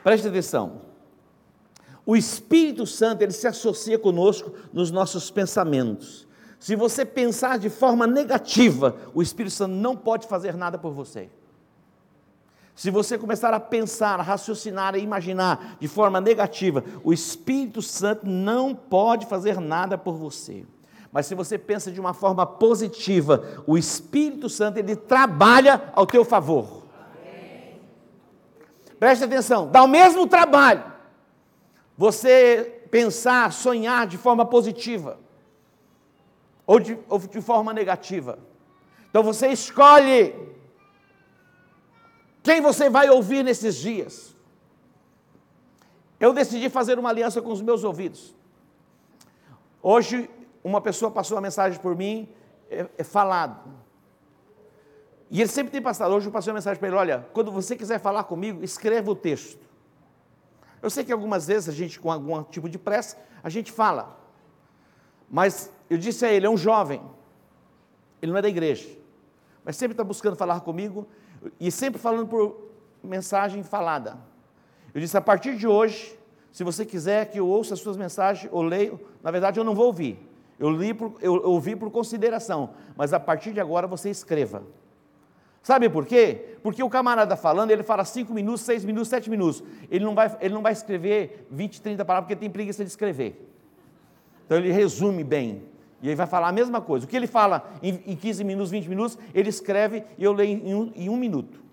Preste 0.04 0.28
atenção. 0.28 0.82
O 2.04 2.14
Espírito 2.14 2.86
Santo, 2.86 3.22
ele 3.22 3.32
se 3.32 3.46
associa 3.46 3.98
conosco 3.98 4.52
nos 4.70 4.90
nossos 4.90 5.30
pensamentos. 5.30 6.28
Se 6.60 6.76
você 6.76 7.06
pensar 7.06 7.58
de 7.58 7.70
forma 7.70 8.06
negativa, 8.06 8.94
o 9.14 9.22
Espírito 9.22 9.54
Santo 9.54 9.72
não 9.72 9.96
pode 9.96 10.26
fazer 10.28 10.54
nada 10.54 10.76
por 10.76 10.92
você. 10.92 11.30
Se 12.74 12.90
você 12.90 13.16
começar 13.16 13.54
a 13.54 13.60
pensar, 13.60 14.20
a 14.20 14.22
raciocinar, 14.22 14.94
a 14.94 14.98
imaginar 14.98 15.78
de 15.80 15.88
forma 15.88 16.20
negativa, 16.20 16.84
o 17.02 17.12
Espírito 17.12 17.80
Santo 17.80 18.26
não 18.26 18.74
pode 18.74 19.24
fazer 19.24 19.58
nada 19.58 19.96
por 19.96 20.16
você. 20.16 20.66
Mas 21.10 21.26
se 21.26 21.34
você 21.34 21.56
pensa 21.56 21.90
de 21.90 22.00
uma 22.00 22.12
forma 22.12 22.44
positiva, 22.44 23.62
o 23.66 23.78
Espírito 23.78 24.50
Santo 24.50 24.78
ele 24.78 24.96
trabalha 24.96 25.92
ao 25.94 26.06
teu 26.06 26.24
favor. 26.24 26.83
Preste 29.04 29.24
atenção, 29.24 29.70
dá 29.70 29.82
o 29.82 29.86
mesmo 29.86 30.26
trabalho 30.26 30.82
você 31.94 32.86
pensar, 32.90 33.52
sonhar 33.52 34.06
de 34.06 34.16
forma 34.16 34.46
positiva 34.46 35.20
ou 36.66 36.80
de, 36.80 36.98
ou 37.06 37.18
de 37.18 37.42
forma 37.42 37.74
negativa. 37.74 38.38
Então 39.10 39.22
você 39.22 39.48
escolhe 39.48 40.34
quem 42.42 42.62
você 42.62 42.88
vai 42.88 43.10
ouvir 43.10 43.44
nesses 43.44 43.74
dias? 43.74 44.34
Eu 46.18 46.32
decidi 46.32 46.70
fazer 46.70 46.98
uma 46.98 47.10
aliança 47.10 47.42
com 47.42 47.52
os 47.52 47.60
meus 47.60 47.84
ouvidos. 47.84 48.34
Hoje, 49.82 50.30
uma 50.64 50.80
pessoa 50.80 51.10
passou 51.10 51.36
uma 51.36 51.42
mensagem 51.42 51.78
por 51.78 51.94
mim, 51.94 52.26
é, 52.70 52.86
é 52.96 53.04
falado. 53.04 53.68
E 55.30 55.40
ele 55.40 55.50
sempre 55.50 55.72
tem 55.72 55.82
passado. 55.82 56.14
Hoje 56.14 56.26
eu 56.26 56.32
passei 56.32 56.50
uma 56.50 56.58
mensagem 56.58 56.78
para 56.78 56.88
ele: 56.88 56.96
olha, 56.96 57.26
quando 57.32 57.50
você 57.50 57.76
quiser 57.76 57.98
falar 57.98 58.24
comigo, 58.24 58.62
escreva 58.62 59.10
o 59.10 59.14
texto. 59.14 59.64
Eu 60.82 60.90
sei 60.90 61.04
que 61.04 61.12
algumas 61.12 61.46
vezes 61.46 61.68
a 61.68 61.72
gente, 61.72 61.98
com 61.98 62.12
algum 62.12 62.42
tipo 62.42 62.68
de 62.68 62.78
pressa, 62.78 63.16
a 63.42 63.48
gente 63.48 63.72
fala. 63.72 64.18
Mas 65.30 65.70
eu 65.88 65.98
disse 65.98 66.24
a 66.24 66.32
ele: 66.32 66.46
é 66.46 66.50
um 66.50 66.56
jovem, 66.56 67.02
ele 68.20 68.32
não 68.32 68.38
é 68.38 68.42
da 68.42 68.48
igreja, 68.48 68.88
mas 69.64 69.76
sempre 69.76 69.92
está 69.94 70.04
buscando 70.04 70.36
falar 70.36 70.60
comigo 70.60 71.06
e 71.58 71.70
sempre 71.70 72.00
falando 72.00 72.28
por 72.28 72.70
mensagem 73.02 73.62
falada. 73.62 74.18
Eu 74.94 75.00
disse: 75.00 75.16
a 75.16 75.20
partir 75.20 75.56
de 75.56 75.66
hoje, 75.66 76.18
se 76.52 76.62
você 76.62 76.84
quiser 76.84 77.30
que 77.30 77.40
eu 77.40 77.48
ouça 77.48 77.74
as 77.74 77.80
suas 77.80 77.96
mensagens, 77.96 78.48
ou 78.52 78.62
leio, 78.62 79.00
na 79.22 79.30
verdade 79.30 79.58
eu 79.58 79.64
não 79.64 79.74
vou 79.74 79.86
ouvir. 79.86 80.18
Eu, 80.58 80.70
li 80.70 80.94
por, 80.94 81.14
eu, 81.20 81.42
eu 81.42 81.50
ouvi 81.50 81.74
por 81.74 81.90
consideração, 81.90 82.70
mas 82.96 83.12
a 83.12 83.18
partir 83.18 83.52
de 83.52 83.60
agora 83.60 83.88
você 83.88 84.08
escreva. 84.08 84.62
Sabe 85.64 85.88
por 85.88 86.04
quê? 86.04 86.58
Porque 86.62 86.82
o 86.82 86.90
camarada 86.90 87.36
falando, 87.36 87.70
ele 87.70 87.82
fala 87.82 88.04
5 88.04 88.34
minutos, 88.34 88.60
6 88.60 88.84
minutos, 88.84 89.08
7 89.08 89.30
minutos. 89.30 89.64
Ele 89.90 90.04
não, 90.04 90.14
vai, 90.14 90.36
ele 90.42 90.52
não 90.52 90.60
vai 90.60 90.74
escrever 90.74 91.46
20, 91.50 91.80
30 91.80 92.04
palavras, 92.04 92.26
porque 92.28 92.38
tem 92.38 92.50
preguiça 92.50 92.84
de 92.84 92.90
escrever. 92.90 93.50
Então 94.44 94.58
ele 94.58 94.70
resume 94.70 95.24
bem. 95.24 95.62
E 96.02 96.10
aí 96.10 96.14
vai 96.14 96.26
falar 96.26 96.48
a 96.48 96.52
mesma 96.52 96.82
coisa. 96.82 97.06
O 97.06 97.08
que 97.08 97.16
ele 97.16 97.26
fala 97.26 97.72
em, 97.82 97.98
em 98.06 98.14
15 98.14 98.44
minutos, 98.44 98.70
20 98.70 98.88
minutos, 98.90 99.18
ele 99.32 99.48
escreve 99.48 100.04
e 100.18 100.24
eu 100.24 100.34
leio 100.34 100.50
em 100.62 100.74
um, 100.74 100.92
em 100.94 101.08
um 101.08 101.16
minuto. 101.16 101.63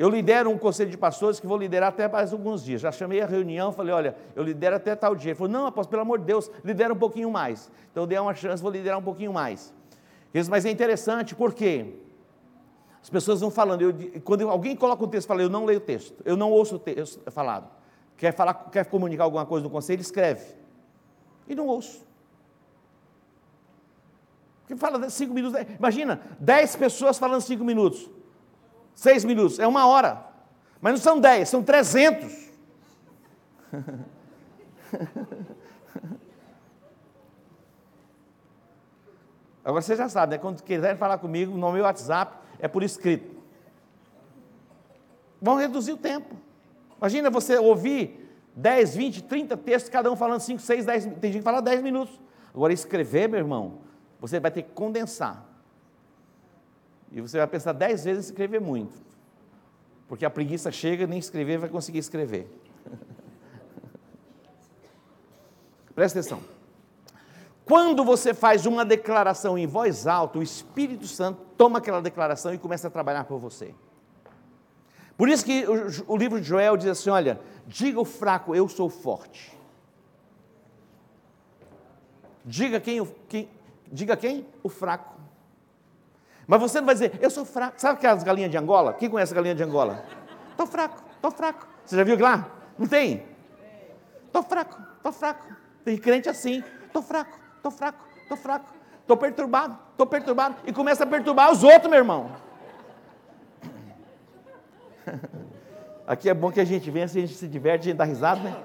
Eu 0.00 0.08
lidero 0.08 0.48
um 0.48 0.56
conselho 0.56 0.90
de 0.90 0.96
pastores 0.96 1.38
que 1.38 1.46
vou 1.46 1.58
liderar 1.58 1.90
até 1.90 2.08
mais 2.08 2.32
alguns 2.32 2.64
dias. 2.64 2.80
Já 2.80 2.90
chamei 2.90 3.20
a 3.20 3.26
reunião, 3.26 3.70
falei, 3.70 3.92
olha, 3.92 4.16
eu 4.34 4.42
lidero 4.42 4.76
até 4.76 4.96
tal 4.96 5.14
dia. 5.14 5.32
Ele 5.32 5.34
falou, 5.34 5.52
não, 5.52 5.66
apóstolo, 5.66 5.90
pelo 5.90 6.00
amor 6.00 6.20
de 6.20 6.24
Deus, 6.24 6.50
lidera 6.64 6.94
um 6.94 6.96
pouquinho 6.96 7.30
mais. 7.30 7.70
Então 7.90 8.04
eu 8.04 8.06
dei 8.06 8.18
uma 8.18 8.34
chance, 8.34 8.62
vou 8.62 8.72
liderar 8.72 8.98
um 8.98 9.02
pouquinho 9.02 9.30
mais. 9.30 9.74
Mas 10.48 10.64
é 10.64 10.70
interessante, 10.70 11.34
porque 11.34 11.96
as 13.02 13.10
pessoas 13.10 13.42
vão 13.42 13.50
falando, 13.50 13.82
eu, 13.82 13.92
quando 14.24 14.48
alguém 14.48 14.74
coloca 14.74 15.04
um 15.04 15.06
texto, 15.06 15.28
fala, 15.28 15.42
eu 15.42 15.50
não 15.50 15.66
leio 15.66 15.80
o 15.80 15.82
texto, 15.82 16.14
eu 16.24 16.34
não 16.34 16.50
ouço 16.50 16.76
o 16.76 16.78
texto 16.78 17.30
falado. 17.30 17.70
Quer, 18.16 18.32
falar, 18.32 18.54
quer 18.54 18.86
comunicar 18.86 19.24
alguma 19.24 19.44
coisa 19.44 19.64
no 19.64 19.70
conselho, 19.70 20.00
escreve. 20.00 20.54
E 21.46 21.54
não 21.54 21.66
ouço. 21.66 22.06
Porque 24.62 24.76
fala 24.76 25.10
cinco 25.10 25.34
minutos. 25.34 25.60
Imagina, 25.78 26.22
dez 26.40 26.74
pessoas 26.74 27.18
falando 27.18 27.42
cinco 27.42 27.64
minutos. 27.64 28.08
Seis 29.00 29.24
minutos, 29.24 29.58
é 29.58 29.66
uma 29.66 29.86
hora. 29.86 30.22
Mas 30.78 30.92
não 30.92 31.00
são 31.00 31.18
dez, 31.18 31.48
são 31.48 31.62
trezentos. 31.62 32.50
Agora 39.64 39.80
você 39.80 39.96
já 39.96 40.06
sabe, 40.06 40.32
né? 40.32 40.38
quando 40.38 40.62
quiserem 40.62 40.98
falar 40.98 41.16
comigo 41.16 41.56
no 41.56 41.72
meu 41.72 41.84
WhatsApp, 41.84 42.36
é 42.58 42.68
por 42.68 42.82
escrito. 42.82 43.40
Vão 45.40 45.56
reduzir 45.56 45.92
o 45.92 45.96
tempo. 45.96 46.36
Imagina 46.98 47.30
você 47.30 47.56
ouvir 47.56 48.30
10, 48.54 48.96
20, 48.96 49.22
30 49.22 49.56
textos, 49.56 49.88
cada 49.88 50.12
um 50.12 50.16
falando 50.16 50.40
5, 50.40 50.60
6, 50.60 50.84
10, 50.84 51.04
tem 51.04 51.32
gente 51.32 51.38
que 51.38 51.42
fala 51.42 51.62
10 51.62 51.80
minutos. 51.80 52.20
Agora, 52.54 52.70
escrever, 52.70 53.30
meu 53.30 53.38
irmão, 53.38 53.78
você 54.20 54.38
vai 54.38 54.50
ter 54.50 54.60
que 54.60 54.72
condensar. 54.72 55.49
E 57.12 57.20
você 57.20 57.38
vai 57.38 57.46
pensar 57.46 57.72
10 57.72 58.04
vezes 58.04 58.26
em 58.26 58.30
escrever 58.30 58.60
muito. 58.60 58.96
Porque 60.08 60.24
a 60.24 60.30
preguiça 60.30 60.70
chega, 60.70 61.06
nem 61.06 61.18
escrever 61.18 61.58
vai 61.58 61.68
conseguir 61.68 61.98
escrever. 61.98 62.48
Presta 65.94 66.18
atenção. 66.18 66.40
Quando 67.64 68.04
você 68.04 68.34
faz 68.34 68.66
uma 68.66 68.84
declaração 68.84 69.56
em 69.56 69.66
voz 69.66 70.06
alta, 70.06 70.38
o 70.38 70.42
Espírito 70.42 71.06
Santo 71.06 71.40
toma 71.56 71.78
aquela 71.78 72.02
declaração 72.02 72.52
e 72.52 72.58
começa 72.58 72.88
a 72.88 72.90
trabalhar 72.90 73.24
por 73.24 73.38
você. 73.38 73.74
Por 75.16 75.28
isso 75.28 75.44
que 75.44 75.64
o, 75.66 76.14
o 76.14 76.16
livro 76.16 76.40
de 76.40 76.48
Joel 76.48 76.76
diz 76.76 76.88
assim: 76.88 77.10
olha, 77.10 77.38
diga 77.66 78.00
o 78.00 78.04
fraco, 78.04 78.54
eu 78.54 78.68
sou 78.68 78.88
forte. 78.88 79.56
Diga 82.44 82.80
quem, 82.80 83.04
quem, 83.28 83.48
diga 83.92 84.16
quem? 84.16 84.46
O 84.62 84.68
fraco. 84.68 85.19
Mas 86.50 86.60
você 86.60 86.80
não 86.80 86.86
vai 86.86 86.96
dizer, 86.96 87.12
eu 87.20 87.30
sou 87.30 87.44
fraco. 87.44 87.74
Sabe 87.80 87.98
aquelas 87.98 88.24
galinhas 88.24 88.50
de 88.50 88.56
Angola? 88.56 88.92
Quem 88.92 89.08
conhece 89.08 89.32
a 89.32 89.36
galinha 89.36 89.54
de 89.54 89.62
Angola? 89.62 90.04
Estou 90.50 90.66
fraco, 90.66 91.00
estou 91.14 91.30
fraco. 91.30 91.68
Você 91.84 91.94
já 91.94 92.02
viu 92.02 92.18
lá? 92.18 92.50
Não 92.76 92.88
tem? 92.88 93.24
Estou 94.26 94.42
fraco, 94.42 94.76
estou 94.96 95.12
fraco. 95.12 95.46
Tem 95.84 95.96
crente 95.96 96.28
assim, 96.28 96.64
estou 96.84 97.02
fraco, 97.02 97.38
estou 97.54 97.70
fraco, 97.70 98.04
estou 98.22 98.36
fraco. 98.36 98.74
Estou 99.00 99.16
perturbado, 99.16 99.78
estou 99.92 100.08
perturbado. 100.08 100.56
E 100.66 100.72
começa 100.72 101.04
a 101.04 101.06
perturbar 101.06 101.52
os 101.52 101.62
outros, 101.62 101.88
meu 101.88 102.00
irmão. 102.00 102.32
Aqui 106.04 106.28
é 106.28 106.34
bom 106.34 106.50
que 106.50 106.58
a 106.60 106.64
gente 106.64 106.90
venha, 106.90 107.04
a 107.04 107.08
gente 107.08 107.32
se 107.32 107.46
diverte, 107.46 107.82
a 107.82 107.90
gente 107.90 107.96
dá 107.96 108.02
risada, 108.02 108.40
né? 108.40 108.56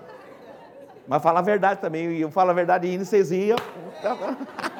Mas 1.08 1.22
fala 1.22 1.38
a 1.38 1.44
verdade 1.44 1.82
também. 1.82 2.18
Eu 2.18 2.32
falo 2.32 2.50
a 2.50 2.54
verdade 2.54 2.88
e 2.88 2.98
vocês 2.98 3.30
riam. 3.30 3.58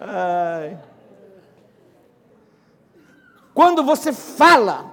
Ai. 0.00 0.82
Quando 3.52 3.84
você 3.84 4.12
fala 4.12 4.90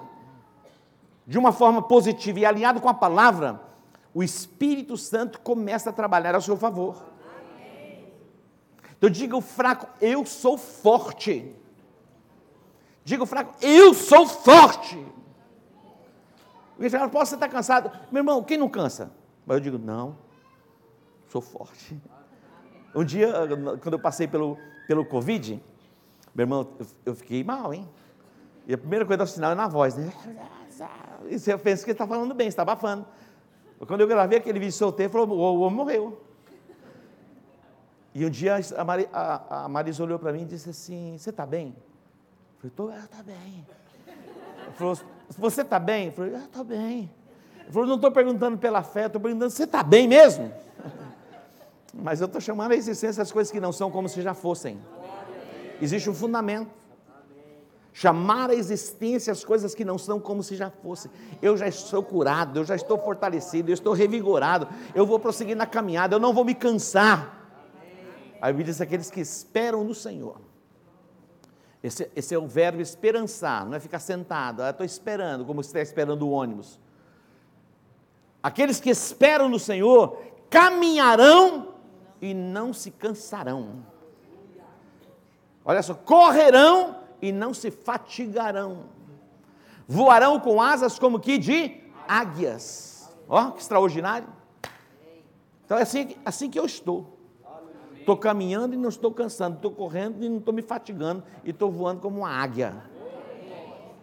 de 1.25 1.37
uma 1.37 1.53
forma 1.53 1.81
positiva 1.81 2.39
e 2.39 2.45
alinhado 2.45 2.81
com 2.81 2.89
a 2.89 2.93
palavra, 2.93 3.61
o 4.13 4.21
Espírito 4.21 4.97
Santo 4.97 5.39
começa 5.39 5.89
a 5.89 5.93
trabalhar 5.93 6.35
ao 6.35 6.41
seu 6.41 6.57
favor. 6.57 7.01
Então 8.97 9.09
diga 9.09 9.37
o 9.37 9.41
fraco, 9.41 9.87
eu 10.01 10.25
sou 10.25 10.57
forte. 10.57 11.55
Diga 13.03 13.23
o 13.23 13.27
fraco, 13.27 13.55
eu 13.61 13.93
sou 13.93 14.27
forte. 14.27 15.05
Porque 16.75 16.89
fala, 16.89 17.09
posso 17.09 17.35
estar 17.35 17.47
cansado. 17.47 17.91
Meu 18.11 18.21
irmão, 18.21 18.43
quem 18.43 18.57
não 18.57 18.67
cansa? 18.67 19.11
Mas 19.45 19.57
eu 19.57 19.61
digo, 19.61 19.77
não, 19.77 20.17
sou 21.29 21.41
forte. 21.41 21.99
Um 22.97 23.05
dia, 23.05 23.31
quando 23.83 23.93
eu 23.93 23.99
passei 23.99 24.27
pelo, 24.27 24.57
pelo 24.87 25.05
Covid, 25.05 25.61
meu 26.33 26.43
irmão, 26.43 26.67
eu, 26.79 26.87
eu 27.05 27.15
fiquei 27.15 27.43
mal, 27.43 27.71
hein? 27.71 27.87
E 28.65 28.73
a 28.73 28.77
primeira 28.77 29.05
coisa 29.05 29.23
do 29.23 29.29
sinal 29.29 29.51
é 29.51 29.55
na 29.55 29.67
voz, 29.67 29.95
né? 29.95 30.11
E 31.29 31.37
você 31.37 31.55
pensa 31.59 31.83
que 31.83 31.91
ele 31.91 31.93
está 31.93 32.07
falando 32.07 32.33
bem, 32.33 32.47
está 32.47 32.63
abafando. 32.63 33.05
Quando 33.85 34.01
eu 34.01 34.07
gravei 34.07 34.39
aquele 34.39 34.57
vídeo 34.57 34.73
solteiro, 34.73 35.11
falou, 35.11 35.29
o 35.29 35.59
homem 35.59 35.77
morreu. 35.77 36.23
E 38.15 38.25
um 38.25 38.31
dia 38.31 38.55
a, 38.75 38.83
Mari, 38.83 39.07
a, 39.13 39.65
a 39.65 39.69
Marisa 39.69 40.01
olhou 40.01 40.17
para 40.17 40.33
mim 40.33 40.41
e 40.41 40.45
disse 40.45 40.71
assim, 40.71 41.15
você 41.19 41.29
está 41.29 41.45
bem? 41.45 41.75
Eu 42.63 42.71
falei, 42.71 42.71
estou, 42.71 42.91
está 42.91 43.21
bem. 43.21 43.67
Falou, 44.73 44.97
você 45.37 45.61
está 45.61 45.77
bem? 45.77 46.07
Eu 46.07 46.13
falei, 46.13 46.33
ah, 46.33 46.45
estou 46.45 46.63
bem. 46.63 47.11
Ele 47.61 47.71
falou, 47.71 47.87
não 47.87 47.95
estou 47.95 48.11
perguntando 48.11 48.57
pela 48.57 48.81
fé, 48.81 49.05
estou 49.05 49.21
perguntando, 49.21 49.51
você 49.51 49.65
está 49.65 49.83
bem 49.83 50.07
mesmo? 50.07 50.51
Mas 52.01 52.21
eu 52.21 52.25
estou 52.25 52.39
chamando 52.39 52.73
a 52.73 52.75
existência 52.75 53.21
das 53.21 53.31
coisas 53.31 53.51
que 53.51 53.59
não 53.59 53.71
são 53.71 53.89
como 53.89 54.07
se 54.07 54.21
já 54.21 54.33
fossem. 54.33 54.79
Existe 55.81 56.09
um 56.09 56.13
fundamento. 56.13 56.69
Chamar 57.91 58.51
a 58.51 58.53
existência 58.53 59.33
as 59.33 59.43
coisas 59.43 59.73
que 59.73 59.83
não 59.83 59.97
são 59.97 60.19
como 60.19 60.43
se 60.43 60.55
já 60.55 60.69
fossem. 60.69 61.09
Eu 61.41 61.57
já 61.57 61.67
estou 61.67 62.03
curado, 62.03 62.59
eu 62.59 62.63
já 62.63 62.75
estou 62.75 62.99
fortalecido, 62.99 63.71
eu 63.71 63.73
estou 63.73 63.93
revigorado, 63.93 64.67
eu 64.93 65.03
vou 65.03 65.19
prosseguir 65.19 65.55
na 65.55 65.65
caminhada, 65.65 66.15
eu 66.15 66.19
não 66.19 66.31
vou 66.31 66.45
me 66.45 66.53
cansar. 66.53 67.49
A 68.39 68.47
Bíblia 68.47 68.65
diz 68.65 68.79
aqueles 68.79 69.09
que 69.09 69.19
esperam 69.19 69.83
no 69.83 69.95
Senhor. 69.95 70.39
Esse, 71.81 72.11
esse, 72.15 72.35
é 72.35 72.37
o 72.37 72.47
verbo 72.47 72.81
esperançar, 72.81 73.65
não 73.65 73.75
é 73.75 73.79
ficar 73.79 73.99
sentado, 73.99 74.61
ah, 74.61 74.69
estou 74.69 74.85
esperando, 74.85 75.45
como 75.45 75.63
você 75.63 75.69
está 75.69 75.81
esperando 75.81 76.21
o 76.23 76.29
ônibus. 76.29 76.79
Aqueles 78.43 78.79
que 78.79 78.91
esperam 78.91 79.49
no 79.49 79.57
Senhor 79.57 80.21
caminharão 80.49 81.76
e 82.21 82.33
não 82.33 82.73
se 82.73 82.91
cansarão. 82.91 83.85
Olha 85.63 85.81
só, 85.83 85.93
correrão 85.93 86.97
e 87.21 87.31
não 87.31 87.53
se 87.53 87.69
fatigarão. 87.71 88.85
Voarão 89.87 90.39
com 90.39 90.61
asas 90.61 90.97
como 90.97 91.19
que 91.19 91.37
de 91.37 91.81
águias. 92.07 93.13
Ó, 93.27 93.51
que 93.51 93.61
extraordinário. 93.61 94.27
Então 95.65 95.77
é 95.77 95.81
assim, 95.81 96.15
assim 96.25 96.49
que 96.49 96.57
eu 96.57 96.65
estou. 96.65 97.17
Estou 97.99 98.15
caminhando 98.15 98.73
e 98.73 98.77
não 98.77 98.87
estou 98.87 99.11
cansando, 99.11 99.57
estou 99.57 99.71
correndo 99.71 100.23
e 100.23 100.29
não 100.29 100.37
estou 100.37 100.53
me 100.53 100.61
fatigando, 100.61 101.21
e 101.43 101.49
estou 101.49 101.69
voando 101.69 101.99
como 101.99 102.19
uma 102.19 102.29
águia. 102.29 102.73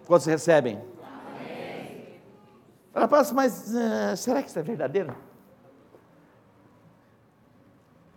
Quantos 0.06 0.26
recebem? 0.26 0.78
Ela 2.94 3.08
fala 3.08 3.26
mas 3.32 3.72
uh, 3.74 4.16
será 4.16 4.42
que 4.42 4.50
isso 4.50 4.58
é 4.58 4.62
verdadeiro? 4.62 5.16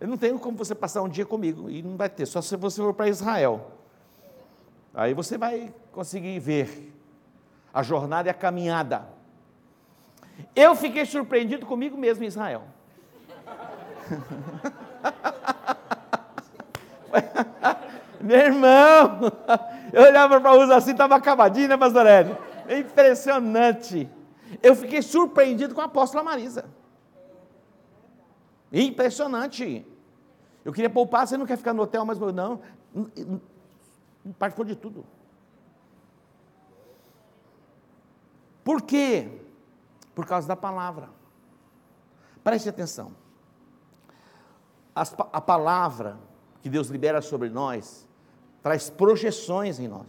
Eu 0.00 0.06
não 0.06 0.16
tenho 0.16 0.38
como 0.38 0.56
você 0.56 0.74
passar 0.74 1.02
um 1.02 1.08
dia 1.08 1.26
comigo, 1.26 1.68
e 1.68 1.82
não 1.82 1.96
vai 1.96 2.08
ter, 2.08 2.26
só 2.26 2.40
se 2.40 2.56
você 2.56 2.80
for 2.80 2.94
para 2.94 3.08
Israel. 3.08 3.72
Aí 4.94 5.12
você 5.12 5.36
vai 5.36 5.74
conseguir 5.92 6.38
ver 6.38 6.94
a 7.72 7.82
jornada 7.82 8.28
e 8.28 8.30
a 8.30 8.34
caminhada. 8.34 9.06
Eu 10.54 10.76
fiquei 10.76 11.04
surpreendido 11.04 11.66
comigo 11.66 11.96
mesmo 11.96 12.24
em 12.24 12.28
Israel. 12.28 12.62
Meu 18.20 18.38
irmão, 18.38 19.32
eu 19.92 20.02
olhava 20.02 20.40
para 20.40 20.52
Usa 20.52 20.76
assim, 20.76 20.92
estava 20.92 21.16
acabadinho, 21.16 21.68
né, 21.68 21.76
pastor? 21.76 22.06
Impressionante. 22.68 24.08
Eu 24.62 24.74
fiquei 24.74 25.02
surpreendido 25.02 25.74
com 25.74 25.80
a 25.80 25.84
apóstola 25.84 26.22
Marisa. 26.22 26.64
Impressionante. 28.72 29.86
Eu 30.64 30.72
queria 30.72 30.90
poupar, 30.90 31.26
você 31.26 31.36
não 31.36 31.46
quer 31.46 31.56
ficar 31.56 31.72
no 31.72 31.82
hotel, 31.82 32.04
mas 32.04 32.18
não, 32.18 32.60
participou 34.38 34.64
de 34.64 34.76
tudo. 34.76 35.04
Por 38.62 38.82
quê? 38.82 39.40
Por 40.14 40.26
causa 40.26 40.46
da 40.46 40.56
palavra. 40.56 41.08
Preste 42.44 42.68
atenção. 42.68 43.12
As, 44.94 45.14
a 45.32 45.40
palavra 45.40 46.18
que 46.60 46.68
Deus 46.68 46.88
libera 46.88 47.22
sobre 47.22 47.48
nós 47.48 48.06
traz 48.62 48.90
projeções 48.90 49.78
em 49.80 49.88
nós. 49.88 50.06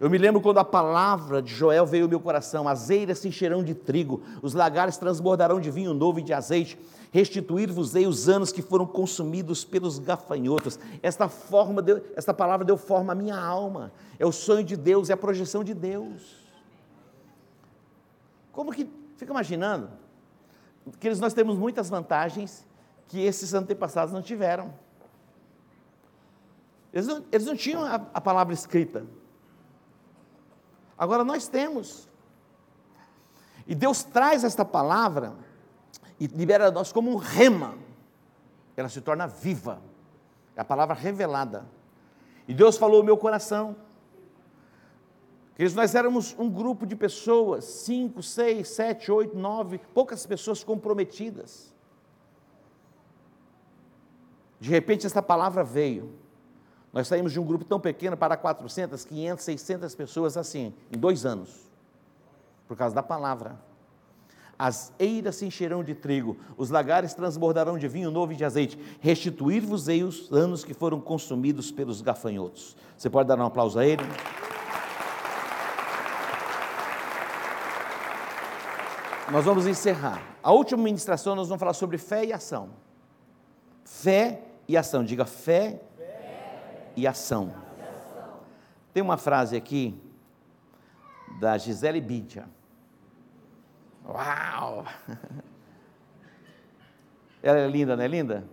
Eu 0.00 0.10
me 0.10 0.18
lembro 0.18 0.40
quando 0.40 0.58
a 0.58 0.64
palavra 0.64 1.40
de 1.40 1.54
Joel 1.54 1.86
veio 1.86 2.04
ao 2.04 2.10
meu 2.10 2.18
coração: 2.18 2.66
as 2.66 2.90
eiras 2.90 3.20
se 3.20 3.28
encherão 3.28 3.62
de 3.62 3.72
trigo, 3.72 4.20
os 4.42 4.52
lagares 4.52 4.96
transbordarão 4.96 5.60
de 5.60 5.70
vinho 5.70 5.94
novo 5.94 6.18
e 6.18 6.22
de 6.22 6.32
azeite, 6.32 6.76
restituir-vos-ei 7.12 8.06
os 8.06 8.28
anos 8.28 8.50
que 8.50 8.62
foram 8.62 8.86
consumidos 8.86 9.64
pelos 9.64 9.98
gafanhotos. 9.98 10.78
Esta, 11.02 11.28
forma 11.28 11.82
deu, 11.82 12.02
esta 12.16 12.32
palavra 12.32 12.64
deu 12.64 12.76
forma 12.76 13.12
à 13.12 13.14
minha 13.14 13.38
alma, 13.38 13.92
é 14.18 14.26
o 14.26 14.32
sonho 14.32 14.64
de 14.64 14.76
Deus, 14.76 15.10
é 15.10 15.12
a 15.12 15.16
projeção 15.16 15.62
de 15.62 15.74
Deus. 15.74 16.42
Como 18.50 18.72
que, 18.72 18.90
fica 19.16 19.30
imaginando, 19.30 19.90
que 20.98 21.14
nós 21.16 21.34
temos 21.34 21.56
muitas 21.56 21.88
vantagens 21.90 22.66
que 23.06 23.20
esses 23.20 23.52
antepassados 23.52 24.12
não 24.12 24.22
tiveram. 24.22 24.72
Eles 26.92 27.06
não, 27.06 27.24
eles 27.30 27.46
não 27.46 27.54
tinham 27.54 27.84
a, 27.84 27.94
a 27.94 28.20
palavra 28.20 28.54
escrita, 28.54 29.06
Agora 30.96 31.24
nós 31.24 31.48
temos. 31.48 32.08
E 33.66 33.74
Deus 33.74 34.04
traz 34.04 34.44
esta 34.44 34.64
palavra 34.64 35.34
e 36.22 36.28
libera 36.28 36.70
nós 36.70 36.92
como 36.92 37.10
um 37.10 37.16
rema. 37.16 37.74
Ela 38.76 38.88
se 38.88 39.00
torna 39.00 39.26
viva. 39.26 39.82
É 40.54 40.60
a 40.60 40.64
palavra 40.64 40.94
revelada. 40.94 41.66
E 42.46 42.54
Deus 42.54 42.76
falou 42.76 42.98
ao 42.98 43.02
meu 43.02 43.16
coração. 43.16 43.74
Que 45.56 45.68
nós 45.70 45.96
éramos 45.96 46.32
um 46.38 46.48
grupo 46.48 46.86
de 46.86 46.94
pessoas, 46.94 47.64
cinco, 47.64 48.22
seis, 48.22 48.68
sete, 48.68 49.10
oito, 49.10 49.36
nove, 49.36 49.80
poucas 49.92 50.24
pessoas 50.24 50.62
comprometidas. 50.62 51.74
De 54.60 54.70
repente 54.70 55.04
esta 55.04 55.20
palavra 55.20 55.64
veio. 55.64 56.14
Nós 56.92 57.08
saímos 57.08 57.32
de 57.32 57.40
um 57.40 57.44
grupo 57.44 57.64
tão 57.64 57.80
pequeno 57.80 58.16
para 58.16 58.36
400, 58.36 59.04
500, 59.04 59.44
600 59.44 59.94
pessoas 59.96 60.36
assim, 60.36 60.72
em 60.92 60.96
dois 60.96 61.26
anos, 61.26 61.68
por 62.68 62.76
causa 62.76 62.94
da 62.94 63.02
palavra. 63.02 63.71
As 64.64 64.92
eiras 64.96 65.34
se 65.34 65.44
encherão 65.44 65.82
de 65.82 65.92
trigo, 65.92 66.36
os 66.56 66.70
lagares 66.70 67.12
transbordarão 67.14 67.76
de 67.76 67.88
vinho 67.88 68.12
novo 68.12 68.32
e 68.32 68.36
de 68.36 68.44
azeite. 68.44 68.78
Restituir-vos-ei 69.00 70.04
os 70.04 70.30
anos 70.30 70.62
que 70.62 70.72
foram 70.72 71.00
consumidos 71.00 71.72
pelos 71.72 72.00
gafanhotos. 72.00 72.76
Você 72.96 73.10
pode 73.10 73.28
dar 73.28 73.36
um 73.40 73.44
aplauso 73.44 73.76
a 73.76 73.84
ele? 73.84 74.04
Nós 79.32 79.44
vamos 79.44 79.66
encerrar. 79.66 80.22
A 80.40 80.52
última 80.52 80.80
ministração 80.80 81.34
nós 81.34 81.48
vamos 81.48 81.58
falar 81.58 81.74
sobre 81.74 81.98
fé 81.98 82.24
e 82.24 82.32
ação. 82.32 82.70
Fé 83.84 84.42
e 84.68 84.76
ação. 84.76 85.02
Diga 85.02 85.24
fé 85.24 85.80
e 86.94 87.04
ação. 87.04 87.52
Tem 88.94 89.02
uma 89.02 89.16
frase 89.16 89.56
aqui 89.56 90.00
da 91.40 91.58
Gisele 91.58 92.00
Bündchen. 92.00 92.44
Uau! 94.06 94.84
Ela 97.42 97.58
é 97.58 97.66
linda, 97.66 97.96
não 97.96 98.04
é 98.04 98.08
linda? 98.08 98.44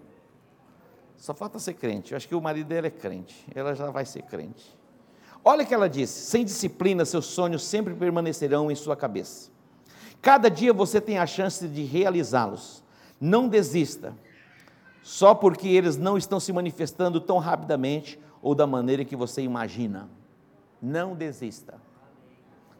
Só 1.15 1.33
falta 1.33 1.59
ser 1.59 1.73
crente. 1.73 2.13
Eu 2.13 2.17
acho 2.17 2.27
que 2.27 2.33
o 2.33 2.41
marido 2.41 2.67
dela 2.67 2.87
é 2.87 2.91
crente. 2.91 3.45
Ela 3.53 3.75
já 3.75 3.91
vai 3.91 4.05
ser 4.05 4.23
crente. 4.23 4.75
Olha 5.43 5.63
o 5.63 5.67
que 5.67 5.73
ela 5.73 5.89
disse: 5.89 6.21
sem 6.21 6.43
disciplina, 6.45 7.05
seus 7.05 7.25
sonhos 7.25 7.63
sempre 7.63 7.93
permanecerão 7.93 8.71
em 8.71 8.75
sua 8.75 8.95
cabeça. 8.95 9.51
Cada 10.21 10.49
dia 10.49 10.73
você 10.73 10.99
tem 10.99 11.17
a 11.17 11.25
chance 11.25 11.67
de 11.67 11.83
realizá-los. 11.83 12.83
Não 13.19 13.47
desista. 13.47 14.15
Só 15.01 15.33
porque 15.33 15.67
eles 15.67 15.97
não 15.97 16.17
estão 16.17 16.39
se 16.39 16.51
manifestando 16.51 17.19
tão 17.19 17.37
rapidamente 17.37 18.19
ou 18.41 18.53
da 18.53 18.67
maneira 18.67 19.05
que 19.05 19.15
você 19.15 19.41
imagina. 19.41 20.09
Não 20.81 21.15
desista. 21.15 21.75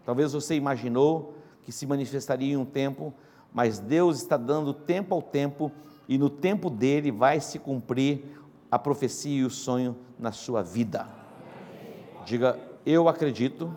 Talvez 0.05 0.33
você 0.33 0.55
imaginou 0.55 1.33
que 1.69 1.75
se 1.75 1.85
manifestaria 1.85 2.53
em 2.53 2.57
um 2.57 2.65
tempo, 2.65 3.13
mas 3.53 3.77
Deus 3.77 4.17
está 4.17 4.35
dando 4.37 4.73
tempo 4.73 5.13
ao 5.13 5.21
tempo 5.21 5.71
e 6.07 6.17
no 6.17 6.27
tempo 6.27 6.67
dele 6.67 7.11
vai 7.11 7.39
se 7.39 7.59
cumprir 7.59 8.23
a 8.71 8.79
profecia 8.79 9.41
e 9.41 9.43
o 9.43 9.51
sonho 9.51 9.95
na 10.17 10.31
sua 10.31 10.63
vida. 10.63 11.07
Diga, 12.25 12.59
Eu 12.83 13.07
acredito 13.07 13.71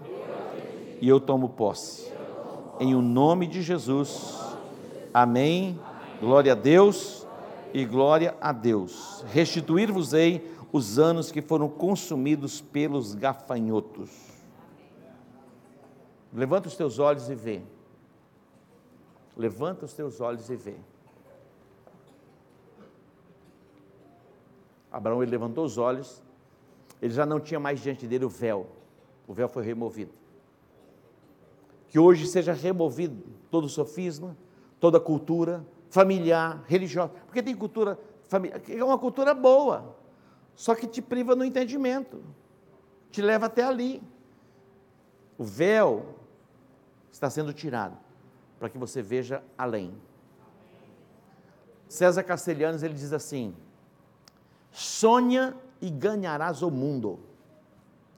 e 1.03 1.07
eu 1.07 1.21
tomo 1.21 1.51
posse. 1.51 2.11
Em 2.81 2.95
o 2.95 3.03
nome 3.03 3.47
de 3.47 3.61
Jesus. 3.61 4.41
Amém. 5.13 5.79
Glória 6.19 6.53
a 6.53 6.57
Deus 6.57 7.27
e 7.75 7.85
glória 7.85 8.35
a 8.41 8.53
Deus. 8.53 9.23
Restituir-vos-ei 9.31 10.51
os 10.73 10.99
anos 10.99 11.31
que 11.31 11.43
foram 11.43 11.69
consumidos 11.69 12.59
pelos 12.59 13.15
gafanhotos. 13.15 14.09
Levanta 16.33 16.69
os 16.69 16.75
teus 16.75 16.99
olhos 16.99 17.29
e 17.29 17.35
vê. 17.35 17.61
Levanta 19.37 19.87
os 19.87 19.93
teus 19.95 20.21
olhos 20.21 20.51
e 20.51 20.57
vê. 20.57 20.77
Abraão 24.91 25.23
ele 25.23 25.31
levantou 25.31 25.65
os 25.65 25.79
olhos, 25.79 26.23
ele 27.01 27.15
já 27.15 27.25
não 27.25 27.41
tinha 27.41 27.59
mais 27.59 27.81
diante 27.81 28.07
dele 28.07 28.27
o 28.27 28.29
véu, 28.29 28.67
o 29.27 29.33
véu 29.33 29.49
foi 29.49 29.65
removido. 29.65 30.13
Que 31.89 31.99
hoje 31.99 32.27
seja 32.27 32.53
removido 32.53 33.25
todo 33.51 33.65
o 33.65 33.69
sofisma, 33.71 34.37
toda 34.79 34.99
a 34.99 35.01
cultura 35.01 35.67
familiar, 35.89 36.63
religiosa, 36.67 37.11
porque 37.25 37.43
tem 37.43 37.57
cultura 37.57 37.99
familiar, 38.29 38.61
é 38.69 38.85
uma 38.85 38.99
cultura 38.99 39.33
boa, 39.33 39.97
só 40.55 40.75
que 40.75 40.87
te 40.87 41.01
priva 41.01 41.35
no 41.35 41.45
entendimento, 41.45 42.23
te 43.11 43.23
leva 43.23 43.47
até 43.47 43.65
ali. 43.65 44.03
O 45.39 45.45
véu 45.45 46.17
está 47.11 47.31
sendo 47.31 47.53
tirado 47.55 47.97
para 48.63 48.71
que 48.71 48.79
você 48.79 49.03
veja 49.03 49.43
além. 49.59 49.93
César 51.89 52.23
Castelhanos 52.23 52.85
ele 52.85 52.95
diz 52.95 53.13
assim: 53.13 53.57
sonha 54.71 55.53
e 55.81 55.91
ganharás 55.91 56.63
o 56.63 56.71
mundo. 56.71 57.19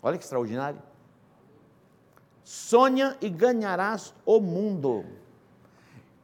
Olha 0.02 0.18
que 0.18 0.24
extraordinário. 0.24 0.82
Sonha 2.42 3.16
e 3.22 3.30
ganharás 3.30 4.14
o 4.26 4.38
mundo. 4.38 5.06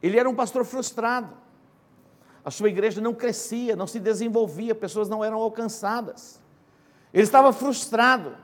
Ele 0.03 0.19
era 0.19 0.29
um 0.29 0.35
pastor 0.35 0.65
frustrado. 0.65 1.35
A 2.45 2.51
sua 2.51 2.69
igreja 2.69 3.01
não 3.01 3.15
crescia, 3.15 3.75
não 3.75 3.87
se 3.87 3.99
desenvolvia, 3.99 4.75
pessoas 4.75 5.09
não 5.09 5.23
eram 5.23 5.41
alcançadas. 5.41 6.39
Ele 7.11 7.23
estava 7.23 7.51
frustrado, 7.51 8.37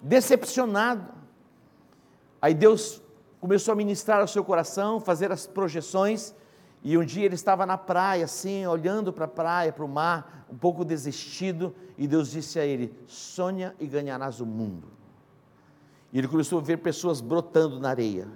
decepcionado. 0.00 1.12
Aí 2.40 2.54
Deus 2.54 3.02
começou 3.40 3.72
a 3.72 3.76
ministrar 3.76 4.20
ao 4.20 4.28
seu 4.28 4.44
coração, 4.44 5.00
fazer 5.00 5.30
as 5.30 5.46
projeções, 5.46 6.34
e 6.82 6.96
um 6.96 7.04
dia 7.04 7.24
ele 7.24 7.34
estava 7.34 7.66
na 7.66 7.76
praia, 7.76 8.24
assim, 8.24 8.66
olhando 8.66 9.12
para 9.12 9.24
a 9.24 9.28
praia, 9.28 9.72
para 9.72 9.84
o 9.84 9.88
mar, 9.88 10.46
um 10.50 10.56
pouco 10.56 10.84
desistido, 10.84 11.74
e 11.96 12.06
Deus 12.06 12.30
disse 12.30 12.58
a 12.58 12.64
ele: 12.64 12.94
Sonha 13.06 13.74
e 13.80 13.86
ganharás 13.86 14.40
o 14.40 14.46
mundo. 14.46 14.88
E 16.12 16.18
ele 16.18 16.28
começou 16.28 16.58
a 16.58 16.62
ver 16.62 16.78
pessoas 16.78 17.20
brotando 17.20 17.78
na 17.78 17.90
areia. 17.90 18.28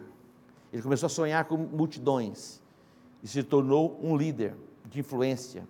Ele 0.72 0.82
começou 0.82 1.06
a 1.06 1.10
sonhar 1.10 1.44
com 1.44 1.56
multidões 1.56 2.60
e 3.22 3.28
se 3.28 3.42
tornou 3.42 3.98
um 4.02 4.16
líder 4.16 4.54
de 4.86 5.00
influência 5.00 5.66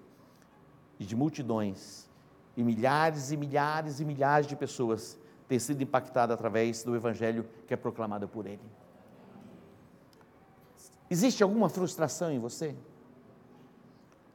e 0.98 1.04
de 1.04 1.14
multidões. 1.14 2.10
E 2.56 2.62
milhares 2.62 3.30
e 3.30 3.36
milhares 3.36 4.00
e 4.00 4.04
milhares 4.04 4.46
de 4.46 4.56
pessoas 4.56 5.18
têm 5.48 5.58
sido 5.58 5.82
impactadas 5.82 6.34
através 6.34 6.82
do 6.82 6.94
evangelho 6.96 7.46
que 7.66 7.74
é 7.74 7.76
proclamado 7.76 8.26
por 8.26 8.46
ele. 8.46 8.60
Existe 11.12 11.42
alguma 11.42 11.68
frustração 11.68 12.30
em 12.32 12.38
você? 12.38 12.74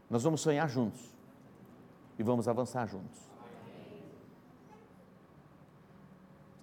Nós 0.08 0.22
vamos 0.22 0.42
sonhar 0.42 0.70
juntos 0.70 1.02
e 2.20 2.22
vamos 2.22 2.48
avançar 2.48 2.86
juntos. 2.86 3.20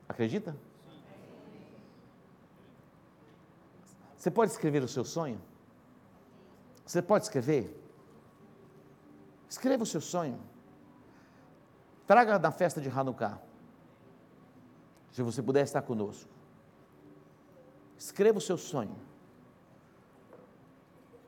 Acredita? 0.08 0.56
Você 4.16 4.30
pode 4.30 4.52
escrever 4.52 4.84
o 4.84 4.88
seu 4.88 5.04
sonho? 5.04 5.40
Você 6.86 7.02
pode 7.02 7.24
escrever? 7.24 7.76
Escreva 9.48 9.82
o 9.82 9.86
seu 9.86 10.00
sonho. 10.00 10.38
Traga 12.06 12.38
na 12.38 12.52
festa 12.52 12.80
de 12.80 12.88
Hanukkah. 12.88 13.42
Se 15.10 15.22
você 15.22 15.42
puder 15.42 15.64
estar 15.64 15.82
conosco. 15.82 16.30
Escreva 17.98 18.38
o 18.38 18.40
seu 18.40 18.56
sonho. 18.56 18.96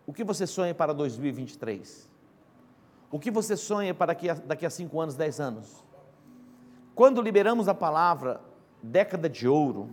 O 0.06 0.12
que 0.12 0.22
você 0.22 0.46
sonha 0.46 0.72
para 0.74 0.94
2023? 0.94 2.08
O 3.10 3.18
que 3.18 3.30
você 3.30 3.56
sonha 3.56 3.92
para 3.92 4.06
daqui 4.06 4.30
a, 4.30 4.34
daqui 4.34 4.64
a 4.64 4.70
cinco 4.70 5.00
anos, 5.00 5.16
dez 5.16 5.40
anos? 5.40 5.84
Quando 6.94 7.20
liberamos 7.20 7.66
a 7.68 7.74
palavra 7.74 8.40
década 8.82 9.28
de 9.28 9.48
ouro, 9.48 9.90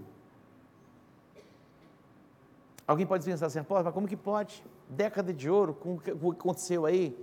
alguém 2.88 3.08
pode 3.08 3.26
pensar 3.26 3.48
assim, 3.48 3.60
mas 3.68 3.94
como 3.94 4.08
que 4.08 4.16
pode? 4.16 4.64
Década 4.88 5.34
de 5.34 5.50
ouro, 5.50 5.74
com 5.74 5.96
o 5.96 6.00
que 6.00 6.12
aconteceu 6.12 6.86
aí? 6.86 7.18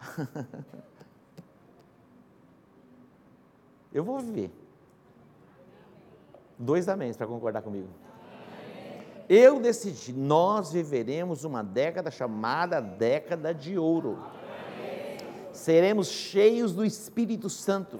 Eu 3.92 4.02
vou 4.02 4.18
viver. 4.18 4.50
Dois 6.58 6.88
amém 6.88 7.12
para 7.12 7.26
concordar 7.26 7.60
comigo. 7.60 7.88
Eu 9.34 9.58
decidi, 9.58 10.12
nós 10.12 10.72
viveremos 10.72 11.42
uma 11.42 11.64
década 11.64 12.10
chamada 12.10 12.82
década 12.82 13.54
de 13.54 13.78
ouro. 13.78 14.18
Seremos 15.50 16.08
cheios 16.08 16.74
do 16.74 16.84
Espírito 16.84 17.48
Santo. 17.48 17.98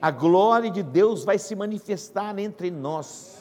A 0.00 0.12
glória 0.12 0.70
de 0.70 0.84
Deus 0.84 1.24
vai 1.24 1.36
se 1.36 1.56
manifestar 1.56 2.38
entre 2.38 2.70
nós. 2.70 3.40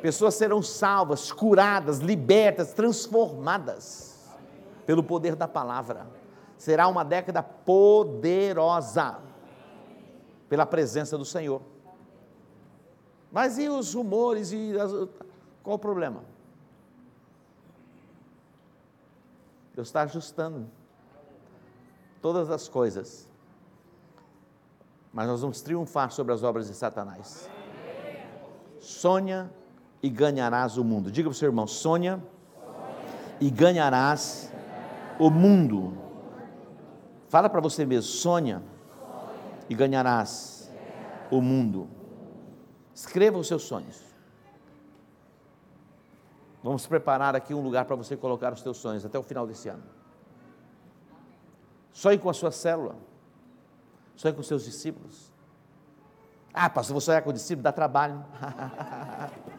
Pessoas 0.00 0.36
serão 0.36 0.62
salvas, 0.62 1.32
curadas, 1.32 1.98
libertas, 1.98 2.72
transformadas 2.72 4.30
pelo 4.86 5.02
poder 5.02 5.34
da 5.34 5.48
palavra. 5.48 6.06
Será 6.56 6.86
uma 6.86 7.04
década 7.04 7.42
poderosa 7.42 9.18
pela 10.48 10.66
presença 10.66 11.18
do 11.18 11.24
Senhor. 11.24 11.60
Mas 13.32 13.58
e 13.58 13.68
os 13.68 13.92
rumores 13.92 14.52
e 14.52 14.78
as, 14.78 14.92
qual 15.62 15.76
o 15.76 15.78
problema? 15.78 16.24
Deus 19.74 19.88
está 19.88 20.02
ajustando 20.02 20.68
todas 22.20 22.50
as 22.50 22.68
coisas. 22.68 23.28
Mas 25.12 25.26
nós 25.26 25.40
vamos 25.40 25.60
triunfar 25.60 26.10
sobre 26.10 26.32
as 26.32 26.42
obras 26.42 26.68
de 26.68 26.74
Satanás. 26.74 27.50
Sonha 28.80 29.50
e 30.02 30.08
ganharás 30.08 30.76
o 30.76 30.84
mundo. 30.84 31.10
Diga 31.10 31.28
para 31.28 31.34
o 31.34 31.38
seu 31.38 31.48
irmão: 31.48 31.66
sonha 31.66 32.22
e 33.40 33.50
ganharás 33.50 34.52
o 35.18 35.30
mundo. 35.30 35.96
Fala 37.28 37.48
para 37.48 37.60
você 37.60 37.84
mesmo: 37.84 38.10
sonha 38.10 38.62
e 39.68 39.74
ganharás 39.74 40.70
o 41.30 41.40
mundo. 41.40 41.88
Escreva 42.94 43.38
os 43.38 43.46
seus 43.46 43.62
sonhos. 43.62 44.11
Vamos 46.62 46.86
preparar 46.86 47.34
aqui 47.34 47.52
um 47.52 47.60
lugar 47.60 47.84
para 47.84 47.96
você 47.96 48.16
colocar 48.16 48.52
os 48.52 48.62
teus 48.62 48.76
sonhos 48.76 49.04
até 49.04 49.18
o 49.18 49.22
final 49.22 49.46
desse 49.46 49.68
ano. 49.68 49.82
Sonhe 51.92 52.18
com 52.18 52.30
a 52.30 52.34
sua 52.34 52.52
célula. 52.52 52.94
Sonhe 54.14 54.32
com 54.32 54.40
os 54.40 54.46
seus 54.46 54.64
discípulos. 54.64 55.32
Ah, 56.54 56.70
pastor, 56.70 56.94
vou 56.94 57.00
sonhar 57.00 57.22
com 57.22 57.30
o 57.30 57.32
discípulo, 57.32 57.64
dá 57.64 57.72
trabalho. 57.72 58.24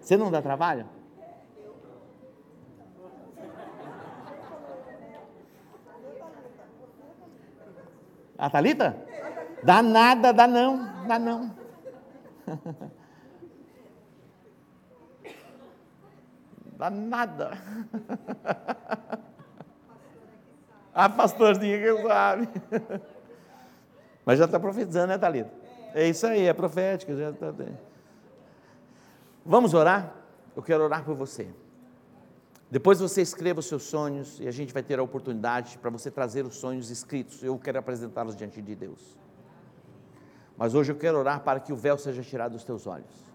Você 0.00 0.16
não 0.16 0.30
dá 0.30 0.42
trabalho? 0.42 0.86
A 8.38 8.50
Thalita? 8.50 8.96
Dá 9.62 9.82
nada, 9.82 10.32
dá 10.32 10.46
não, 10.46 11.06
dá 11.06 11.18
não. 11.18 11.50
Dá 16.76 16.90
nada. 16.90 17.52
A 20.94 21.08
pastorzinha 21.08 21.78
que 21.78 22.02
sabe. 22.02 22.48
Mas 24.24 24.38
já 24.38 24.46
está 24.46 24.58
profetizando, 24.58 25.08
né, 25.08 25.18
Thalita? 25.18 25.50
É 25.94 26.08
isso 26.08 26.26
aí, 26.26 26.46
é 26.46 26.52
profética. 26.52 27.14
Já 27.14 27.32
tá... 27.32 27.52
Vamos 29.44 29.74
orar? 29.74 30.14
Eu 30.54 30.62
quero 30.62 30.82
orar 30.82 31.04
por 31.04 31.14
você. 31.14 31.48
Depois 32.70 32.98
você 32.98 33.22
escreva 33.22 33.60
os 33.60 33.66
seus 33.66 33.84
sonhos 33.84 34.40
e 34.40 34.48
a 34.48 34.50
gente 34.50 34.72
vai 34.72 34.82
ter 34.82 34.98
a 34.98 35.02
oportunidade 35.02 35.78
para 35.78 35.90
você 35.90 36.10
trazer 36.10 36.44
os 36.44 36.56
sonhos 36.56 36.90
escritos. 36.90 37.42
Eu 37.42 37.58
quero 37.58 37.78
apresentá-los 37.78 38.34
diante 38.34 38.60
de 38.60 38.74
Deus. 38.74 39.16
Mas 40.56 40.74
hoje 40.74 40.92
eu 40.92 40.96
quero 40.96 41.18
orar 41.18 41.40
para 41.40 41.60
que 41.60 41.72
o 41.72 41.76
véu 41.76 41.96
seja 41.98 42.22
tirado 42.22 42.52
dos 42.52 42.64
teus 42.64 42.86
olhos 42.86 43.25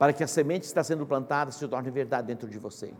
para 0.00 0.14
que 0.14 0.24
a 0.24 0.26
semente 0.26 0.60
que 0.60 0.66
está 0.66 0.82
sendo 0.82 1.04
plantada 1.04 1.52
se 1.52 1.68
torne 1.68 1.90
verdade 1.90 2.26
dentro 2.26 2.48
de 2.48 2.58
você. 2.58 2.94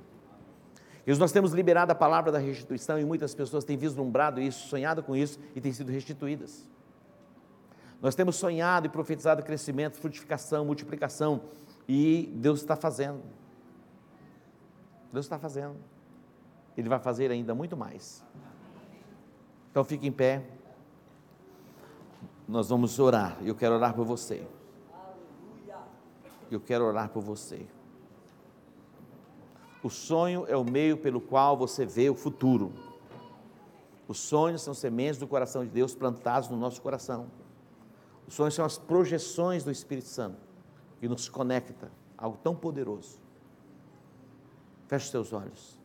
E 1.07 1.15
nós 1.15 1.33
temos 1.33 1.51
liberado 1.53 1.91
a 1.91 1.95
palavra 1.95 2.31
da 2.31 2.39
restituição 2.39 2.99
e 2.99 3.07
muitas 3.07 3.35
pessoas 3.35 3.65
têm 3.65 3.75
vislumbrado 3.75 4.39
isso, 4.39 4.69
sonhado 4.69 5.03
com 5.03 5.17
isso 5.17 5.39
e 5.57 5.63
têm 5.63 5.73
sido 5.73 5.91
restituídas. 5.91 6.69
Nós 8.03 8.15
temos 8.15 8.37
sonhado 8.37 8.87
e 8.87 8.91
profetizado 8.91 9.43
crescimento, 9.43 9.97
frutificação, 9.97 10.67
multiplicação 10.67 11.41
e 11.89 12.31
Deus 12.35 12.61
está 12.61 12.77
fazendo. 12.77 13.23
Deus 15.11 15.25
está 15.25 15.39
fazendo. 15.39 15.77
Ele 16.77 16.91
vai 16.91 16.99
fazer 16.99 17.31
ainda 17.31 17.55
muito 17.55 17.79
mais. 17.79 18.23
Então 19.71 19.83
fique 19.85 20.07
em 20.07 20.13
pé. 20.13 20.45
Nós 22.47 22.69
vamos 22.69 22.99
orar. 22.99 23.39
Eu 23.43 23.55
quero 23.55 23.77
orar 23.77 23.95
por 23.95 24.05
você. 24.05 24.47
Eu 26.51 26.61
quero 26.61 26.85
orar 26.85 27.11
por 27.11 27.23
você. 27.23 27.67
O 29.83 29.89
sonho 29.89 30.45
é 30.49 30.57
o 30.57 30.65
meio 30.65 30.97
pelo 30.97 31.21
qual 31.21 31.57
você 31.57 31.87
vê 31.87 32.11
o 32.11 32.15
futuro. 32.15 32.73
Os 34.07 34.19
sonhos 34.19 34.63
são 34.63 34.75
sementes 34.75 35.19
do 35.19 35.27
coração 35.27 35.65
de 35.65 35.71
Deus 35.71 35.95
plantados 35.95 36.49
no 36.49 36.57
nosso 36.57 36.83
coração. 36.83 37.29
Os 38.27 38.35
sonhos 38.35 38.55
são 38.55 38.65
as 38.65 38.77
projeções 38.77 39.65
do 39.65 39.71
Espírito 39.71 40.09
Santo 40.09 40.39
que 40.99 41.09
nos 41.09 41.29
conecta 41.29 41.91
a 42.19 42.25
algo 42.25 42.39
tão 42.43 42.55
poderoso. 42.55 43.19
Feche 44.87 45.05
os 45.07 45.11
seus 45.11 45.33
olhos. 45.33 45.79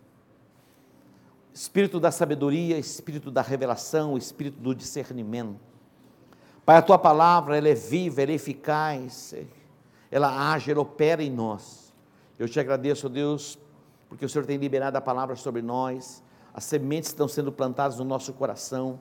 Espírito 1.53 1.99
da 1.99 2.11
sabedoria, 2.11 2.77
Espírito 2.77 3.31
da 3.31 3.41
revelação, 3.41 4.17
Espírito 4.17 4.59
do 4.59 4.75
discernimento. 4.75 5.57
Pai, 6.65 6.77
a 6.77 6.81
tua 6.81 6.97
palavra, 6.97 7.57
ela 7.57 7.69
é 7.69 7.75
viva, 7.75 8.21
ela 8.21 8.31
é 8.31 8.35
eficaz, 8.35 9.33
ela 10.15 10.53
age, 10.53 10.71
ela 10.71 10.79
opera 10.79 11.21
em 11.21 11.29
nós. 11.29 11.93
Eu 12.39 12.47
te 12.47 12.57
agradeço, 12.57 13.09
Deus, 13.09 13.59
porque 14.07 14.23
o 14.23 14.29
Senhor 14.29 14.45
tem 14.45 14.55
liberado 14.55 14.97
a 14.97 15.01
palavra 15.01 15.35
sobre 15.35 15.61
nós, 15.61 16.23
as 16.53 16.63
sementes 16.63 17.09
estão 17.09 17.27
sendo 17.27 17.51
plantadas 17.51 17.97
no 17.97 18.05
nosso 18.05 18.31
coração, 18.31 18.97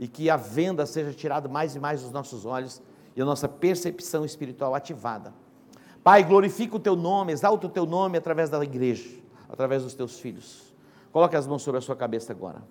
e 0.00 0.08
que 0.08 0.28
a 0.28 0.36
venda 0.36 0.84
seja 0.84 1.12
tirada 1.12 1.48
mais 1.48 1.76
e 1.76 1.78
mais 1.78 2.02
dos 2.02 2.10
nossos 2.10 2.44
olhos 2.44 2.82
e 3.14 3.22
a 3.22 3.24
nossa 3.24 3.48
percepção 3.48 4.24
espiritual 4.24 4.74
ativada. 4.74 5.32
Pai, 6.02 6.24
glorifica 6.24 6.74
o 6.74 6.80
teu 6.80 6.96
nome, 6.96 7.32
exalta 7.32 7.68
o 7.68 7.70
teu 7.70 7.86
nome 7.86 8.18
através 8.18 8.50
da 8.50 8.60
igreja, 8.60 9.16
através 9.48 9.84
dos 9.84 9.94
teus 9.94 10.18
filhos. 10.18 10.74
Coloque 11.12 11.36
as 11.36 11.46
mãos 11.46 11.62
sobre 11.62 11.78
a 11.78 11.80
sua 11.80 11.94
cabeça 11.94 12.32
agora. 12.32 12.64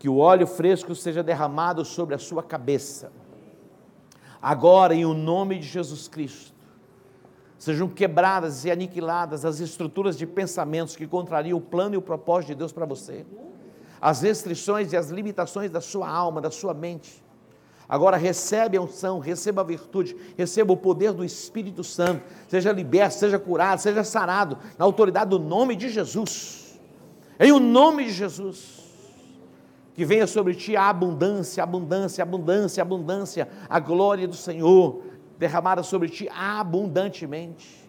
Que 0.00 0.08
o 0.08 0.18
óleo 0.18 0.48
fresco 0.48 0.96
seja 0.96 1.22
derramado 1.22 1.84
sobre 1.84 2.16
a 2.16 2.18
sua 2.18 2.42
cabeça. 2.42 3.12
Agora, 4.42 4.96
em 4.96 5.04
o 5.04 5.14
nome 5.14 5.60
de 5.60 5.66
Jesus 5.68 6.08
Cristo 6.08 6.57
sejam 7.58 7.88
quebradas 7.88 8.64
e 8.64 8.70
aniquiladas 8.70 9.44
as 9.44 9.60
estruturas 9.60 10.16
de 10.16 10.26
pensamentos 10.26 10.94
que 10.94 11.06
contrariam 11.06 11.58
o 11.58 11.60
plano 11.60 11.94
e 11.94 11.98
o 11.98 12.02
propósito 12.02 12.48
de 12.48 12.54
Deus 12.54 12.72
para 12.72 12.86
você, 12.86 13.26
as 14.00 14.22
restrições 14.22 14.92
e 14.92 14.96
as 14.96 15.10
limitações 15.10 15.70
da 15.70 15.80
sua 15.80 16.08
alma, 16.08 16.40
da 16.40 16.50
sua 16.50 16.72
mente. 16.72 17.22
Agora 17.88 18.18
recebe 18.18 18.76
a 18.76 18.82
unção, 18.82 19.18
receba 19.18 19.62
a 19.62 19.64
virtude, 19.64 20.14
receba 20.36 20.72
o 20.72 20.76
poder 20.76 21.12
do 21.12 21.24
Espírito 21.24 21.82
Santo, 21.82 22.22
seja 22.46 22.70
liberto, 22.70 23.14
seja 23.14 23.38
curado, 23.38 23.80
seja 23.80 24.04
sarado, 24.04 24.58
na 24.78 24.84
autoridade 24.84 25.30
do 25.30 25.38
nome 25.38 25.74
de 25.74 25.88
Jesus. 25.88 26.78
Em 27.40 27.50
o 27.50 27.58
nome 27.58 28.04
de 28.04 28.12
Jesus. 28.12 28.86
Que 29.94 30.04
venha 30.04 30.26
sobre 30.26 30.54
ti 30.54 30.76
a 30.76 30.88
abundância, 30.90 31.62
abundância, 31.62 32.22
abundância, 32.22 32.82
abundância, 32.82 33.48
a 33.68 33.80
glória 33.80 34.28
do 34.28 34.36
Senhor, 34.36 35.02
derramada 35.38 35.82
sobre 35.82 36.08
ti 36.08 36.28
abundantemente. 36.34 37.88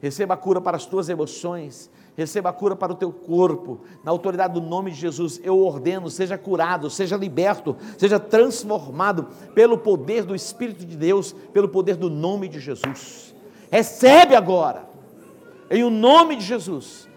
Receba 0.00 0.34
a 0.34 0.36
cura 0.36 0.60
para 0.60 0.76
as 0.76 0.86
tuas 0.86 1.08
emoções, 1.08 1.90
receba 2.16 2.50
a 2.50 2.52
cura 2.52 2.74
para 2.76 2.92
o 2.92 2.96
teu 2.96 3.12
corpo, 3.12 3.80
na 4.04 4.10
autoridade 4.10 4.54
do 4.54 4.60
nome 4.60 4.92
de 4.92 4.96
Jesus, 4.96 5.40
eu 5.42 5.60
ordeno, 5.60 6.08
seja 6.08 6.38
curado, 6.38 6.88
seja 6.88 7.16
liberto, 7.16 7.76
seja 7.96 8.18
transformado 8.18 9.28
pelo 9.54 9.76
poder 9.76 10.24
do 10.24 10.34
Espírito 10.34 10.84
de 10.84 10.96
Deus, 10.96 11.32
pelo 11.52 11.68
poder 11.68 11.96
do 11.96 12.08
nome 12.08 12.48
de 12.48 12.60
Jesus. 12.60 13.34
Recebe 13.70 14.34
agora, 14.34 14.88
em 15.70 15.82
o 15.82 15.90
nome 15.90 16.36
de 16.36 16.44
Jesus, 16.44 17.08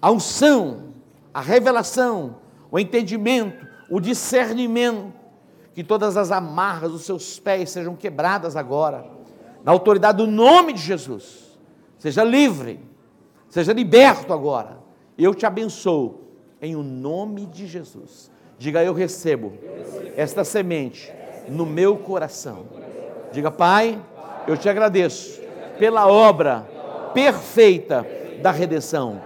a 0.00 0.10
unção, 0.10 0.94
a 1.32 1.40
revelação, 1.40 2.36
o 2.70 2.78
entendimento, 2.78 3.66
o 3.90 4.00
discernimento, 4.00 5.12
que 5.74 5.82
todas 5.82 6.16
as 6.16 6.30
amarras 6.30 6.92
dos 6.92 7.02
seus 7.02 7.38
pés 7.40 7.70
sejam 7.70 7.96
quebradas 7.96 8.56
agora, 8.56 9.04
na 9.64 9.72
autoridade 9.72 10.18
do 10.18 10.26
nome 10.26 10.72
de 10.72 10.80
Jesus. 10.80 11.58
Seja 11.98 12.22
livre, 12.22 12.80
seja 13.48 13.72
liberto 13.72 14.32
agora. 14.32 14.78
Eu 15.18 15.34
te 15.34 15.44
abençoo 15.44 16.20
em 16.62 16.76
o 16.76 16.82
nome 16.82 17.46
de 17.46 17.66
Jesus. 17.66 18.30
Diga, 18.56 18.84
eu 18.84 18.92
recebo 18.92 19.52
esta 20.16 20.44
semente 20.44 21.12
no 21.48 21.66
meu 21.66 21.96
coração. 21.96 22.66
Diga, 23.32 23.50
Pai, 23.50 24.00
eu 24.46 24.56
te 24.56 24.68
agradeço 24.68 25.40
pela 25.78 26.06
obra 26.06 26.60
perfeita 27.12 28.06
da 28.40 28.50
redenção. 28.50 29.20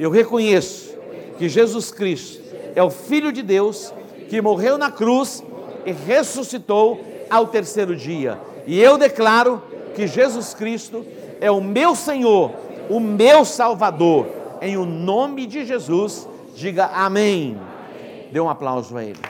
Eu 0.00 0.10
reconheço 0.10 0.96
que 1.38 1.48
Jesus 1.48 1.92
Cristo 1.92 2.42
é 2.74 2.82
o 2.82 2.90
Filho 2.90 3.30
de 3.30 3.42
Deus 3.42 3.92
que 4.28 4.40
morreu 4.40 4.78
na 4.78 4.90
cruz 4.90 5.44
e 5.84 5.92
ressuscitou 5.92 7.00
ao 7.30 7.46
terceiro 7.46 7.96
dia. 7.96 8.38
E 8.66 8.80
eu 8.80 8.98
declaro 8.98 9.62
que 9.94 10.06
Jesus 10.06 10.54
Cristo 10.54 11.04
é 11.40 11.50
o 11.50 11.60
meu 11.60 11.94
Senhor, 11.94 12.52
o 12.88 13.00
meu 13.00 13.44
Salvador. 13.44 14.26
Em 14.60 14.76
o 14.76 14.86
nome 14.86 15.46
de 15.46 15.64
Jesus, 15.64 16.28
diga 16.54 16.86
amém. 16.86 17.58
Dê 18.30 18.40
um 18.40 18.48
aplauso 18.48 18.96
a 18.96 19.04
Ele. 19.04 19.20